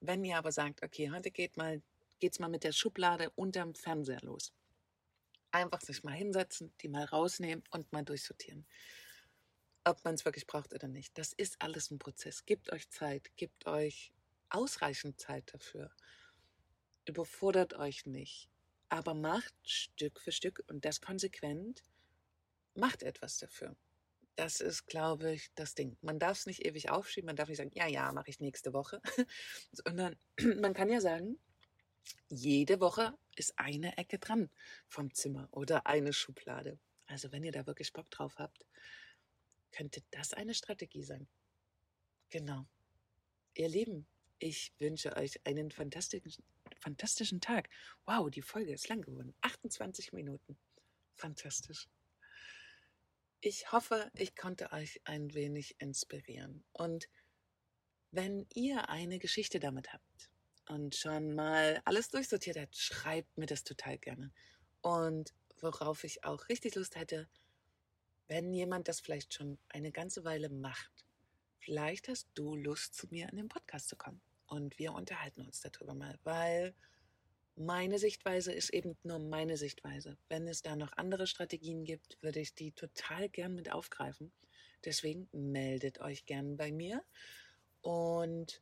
Wenn 0.00 0.24
ihr 0.24 0.36
aber 0.36 0.52
sagt, 0.52 0.82
okay, 0.82 1.10
heute 1.10 1.30
geht 1.30 1.56
mal, 1.56 1.82
geht's 2.20 2.38
mal 2.38 2.48
mit 2.48 2.64
der 2.64 2.72
Schublade 2.72 3.30
unterm 3.30 3.74
Fernseher 3.74 4.20
los 4.22 4.52
einfach 5.52 5.80
sich 5.80 6.02
mal 6.02 6.14
hinsetzen, 6.14 6.72
die 6.80 6.88
mal 6.88 7.04
rausnehmen 7.04 7.62
und 7.70 7.92
mal 7.92 8.04
durchsortieren. 8.04 8.66
Ob 9.84 10.04
man 10.04 10.14
es 10.14 10.24
wirklich 10.24 10.46
braucht 10.46 10.72
oder 10.74 10.88
nicht. 10.88 11.16
Das 11.18 11.32
ist 11.32 11.60
alles 11.60 11.90
ein 11.90 11.98
Prozess. 11.98 12.44
Gebt 12.46 12.72
euch 12.72 12.88
Zeit, 12.90 13.30
gebt 13.36 13.66
euch 13.66 14.12
ausreichend 14.52 15.20
Zeit 15.20 15.52
dafür. 15.52 15.90
Überfordert 17.04 17.74
euch 17.74 18.06
nicht. 18.06 18.48
Aber 18.88 19.14
macht 19.14 19.54
Stück 19.64 20.20
für 20.20 20.32
Stück 20.32 20.62
und 20.68 20.84
das 20.84 21.00
konsequent, 21.00 21.82
macht 22.74 23.02
etwas 23.02 23.38
dafür. 23.38 23.76
Das 24.36 24.60
ist, 24.60 24.86
glaube 24.86 25.32
ich, 25.32 25.52
das 25.54 25.74
Ding. 25.74 25.96
Man 26.00 26.18
darf 26.18 26.38
es 26.38 26.46
nicht 26.46 26.64
ewig 26.64 26.90
aufschieben, 26.90 27.26
man 27.26 27.36
darf 27.36 27.48
nicht 27.48 27.58
sagen, 27.58 27.72
ja, 27.74 27.86
ja, 27.86 28.12
mache 28.12 28.30
ich 28.30 28.40
nächste 28.40 28.72
Woche, 28.72 29.00
sondern 29.72 30.16
man 30.60 30.74
kann 30.74 30.88
ja 30.88 31.00
sagen, 31.00 31.38
jede 32.28 32.80
Woche 32.80 33.16
ist 33.36 33.58
eine 33.58 33.96
Ecke 33.96 34.18
dran 34.18 34.50
vom 34.88 35.12
Zimmer 35.14 35.48
oder 35.50 35.86
eine 35.86 36.12
Schublade. 36.12 36.78
Also 37.06 37.32
wenn 37.32 37.44
ihr 37.44 37.52
da 37.52 37.66
wirklich 37.66 37.92
Bock 37.92 38.10
drauf 38.10 38.38
habt, 38.38 38.66
könnte 39.70 40.02
das 40.10 40.32
eine 40.32 40.54
Strategie 40.54 41.02
sein. 41.02 41.28
Genau. 42.30 42.66
Ihr 43.54 43.68
Lieben, 43.68 44.06
ich 44.42 44.72
wünsche 44.80 45.16
euch 45.16 45.40
einen 45.46 45.70
fantastischen, 45.70 46.44
fantastischen 46.80 47.40
Tag. 47.40 47.68
Wow, 48.06 48.28
die 48.28 48.42
Folge 48.42 48.72
ist 48.72 48.88
lang 48.88 49.00
geworden. 49.00 49.34
28 49.42 50.12
Minuten. 50.12 50.58
Fantastisch. 51.14 51.88
Ich 53.40 53.70
hoffe, 53.70 54.10
ich 54.14 54.34
konnte 54.34 54.72
euch 54.72 55.00
ein 55.04 55.32
wenig 55.34 55.76
inspirieren. 55.80 56.64
Und 56.72 57.08
wenn 58.10 58.46
ihr 58.54 58.88
eine 58.88 59.18
Geschichte 59.20 59.60
damit 59.60 59.92
habt, 59.92 60.30
und 60.68 60.94
schon 60.94 61.34
mal 61.34 61.82
alles 61.84 62.08
durchsortiert 62.08 62.56
hat, 62.56 62.74
schreibt 62.76 63.36
mir 63.36 63.46
das 63.46 63.64
total 63.64 63.98
gerne. 63.98 64.32
Und 64.80 65.34
worauf 65.60 66.04
ich 66.04 66.24
auch 66.24 66.48
richtig 66.48 66.74
Lust 66.76 66.96
hätte, 66.96 67.28
wenn 68.28 68.52
jemand 68.54 68.88
das 68.88 69.00
vielleicht 69.00 69.34
schon 69.34 69.58
eine 69.68 69.92
ganze 69.92 70.24
Weile 70.24 70.48
macht, 70.48 71.04
vielleicht 71.58 72.08
hast 72.08 72.28
du 72.34 72.56
Lust, 72.56 72.94
zu 72.94 73.06
mir 73.08 73.28
in 73.28 73.36
den 73.36 73.48
Podcast 73.48 73.88
zu 73.88 73.96
kommen. 73.96 74.20
Und 74.52 74.78
wir 74.78 74.92
unterhalten 74.92 75.40
uns 75.46 75.62
darüber 75.62 75.94
mal, 75.94 76.18
weil 76.24 76.74
meine 77.56 77.98
Sichtweise 77.98 78.52
ist 78.52 78.68
eben 78.68 78.98
nur 79.02 79.18
meine 79.18 79.56
Sichtweise. 79.56 80.18
Wenn 80.28 80.46
es 80.46 80.60
da 80.60 80.76
noch 80.76 80.92
andere 80.98 81.26
Strategien 81.26 81.86
gibt, 81.86 82.22
würde 82.22 82.40
ich 82.40 82.54
die 82.54 82.72
total 82.72 83.30
gern 83.30 83.54
mit 83.54 83.72
aufgreifen. 83.72 84.30
Deswegen 84.84 85.26
meldet 85.32 86.02
euch 86.02 86.26
gern 86.26 86.58
bei 86.58 86.70
mir. 86.70 87.02
Und 87.80 88.60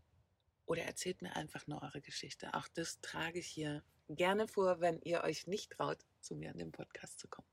oder 0.65 0.85
erzählt 0.85 1.23
mir 1.23 1.35
einfach 1.35 1.67
nur 1.67 1.83
eure 1.83 2.01
Geschichte. 2.01 2.55
Auch 2.55 2.69
das 2.69 3.01
trage 3.01 3.41
ich 3.41 3.49
hier 3.49 3.83
gerne 4.09 4.47
vor, 4.47 4.81
wenn 4.81 5.01
ihr 5.03 5.25
euch 5.25 5.49
nicht 5.49 5.73
traut, 5.73 6.07
zu 6.21 6.37
mir 6.37 6.53
in 6.53 6.59
den 6.59 6.71
Podcast 6.71 7.19
zu 7.19 7.27
kommen. 7.27 7.49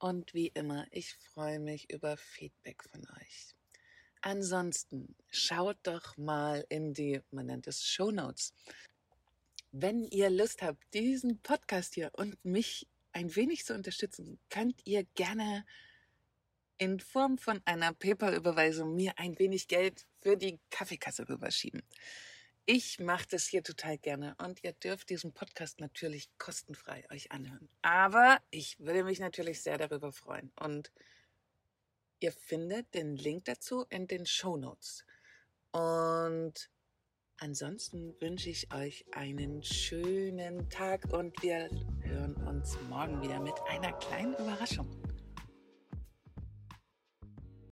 Und 0.00 0.34
wie 0.34 0.48
immer, 0.48 0.88
ich 0.90 1.14
freue 1.14 1.60
mich 1.60 1.88
über 1.88 2.16
Feedback 2.16 2.82
von 2.82 3.06
euch. 3.20 3.54
Ansonsten 4.22 5.16
schaut 5.30 5.78
doch 5.82 6.16
mal 6.16 6.64
in 6.68 6.94
die, 6.94 7.20
man 7.32 7.46
nennt 7.46 7.66
es 7.66 7.84
Show 7.84 8.12
Notes. 8.12 8.54
Wenn 9.72 10.04
ihr 10.04 10.30
Lust 10.30 10.62
habt, 10.62 10.82
diesen 10.94 11.40
Podcast 11.40 11.94
hier 11.94 12.10
und 12.14 12.42
mich 12.44 12.86
ein 13.12 13.34
wenig 13.34 13.64
zu 13.64 13.74
unterstützen, 13.74 14.38
könnt 14.48 14.80
ihr 14.84 15.04
gerne 15.16 15.66
in 16.78 17.00
Form 17.00 17.36
von 17.36 17.60
einer 17.64 17.92
PayPal-Überweisung 17.92 18.94
mir 18.94 19.18
ein 19.18 19.38
wenig 19.40 19.66
Geld 19.66 20.06
für 20.20 20.36
die 20.36 20.60
Kaffeekasse 20.70 21.28
rüberschieben. 21.28 21.82
Ich 22.64 23.00
mache 23.00 23.26
das 23.28 23.46
hier 23.46 23.64
total 23.64 23.98
gerne 23.98 24.36
und 24.38 24.62
ihr 24.62 24.72
dürft 24.72 25.10
diesen 25.10 25.32
Podcast 25.32 25.80
natürlich 25.80 26.30
kostenfrei 26.38 27.04
euch 27.10 27.32
anhören. 27.32 27.68
Aber 27.82 28.40
ich 28.50 28.78
würde 28.78 29.02
mich 29.02 29.18
natürlich 29.18 29.62
sehr 29.62 29.78
darüber 29.78 30.12
freuen. 30.12 30.52
Und 30.60 30.92
ihr 32.22 32.32
findet 32.32 32.94
den 32.94 33.16
Link 33.16 33.46
dazu 33.46 33.84
in 33.90 34.06
den 34.06 34.26
Show 34.26 34.56
Notes. 34.56 35.04
Und 35.72 36.70
ansonsten 37.38 38.14
wünsche 38.20 38.50
ich 38.50 38.72
euch 38.72 39.04
einen 39.12 39.62
schönen 39.62 40.68
Tag 40.70 41.12
und 41.12 41.42
wir 41.42 41.68
hören 42.00 42.36
uns 42.46 42.78
morgen 42.88 43.20
wieder 43.22 43.40
mit 43.40 43.54
einer 43.68 43.92
kleinen 43.94 44.34
Überraschung. 44.34 45.01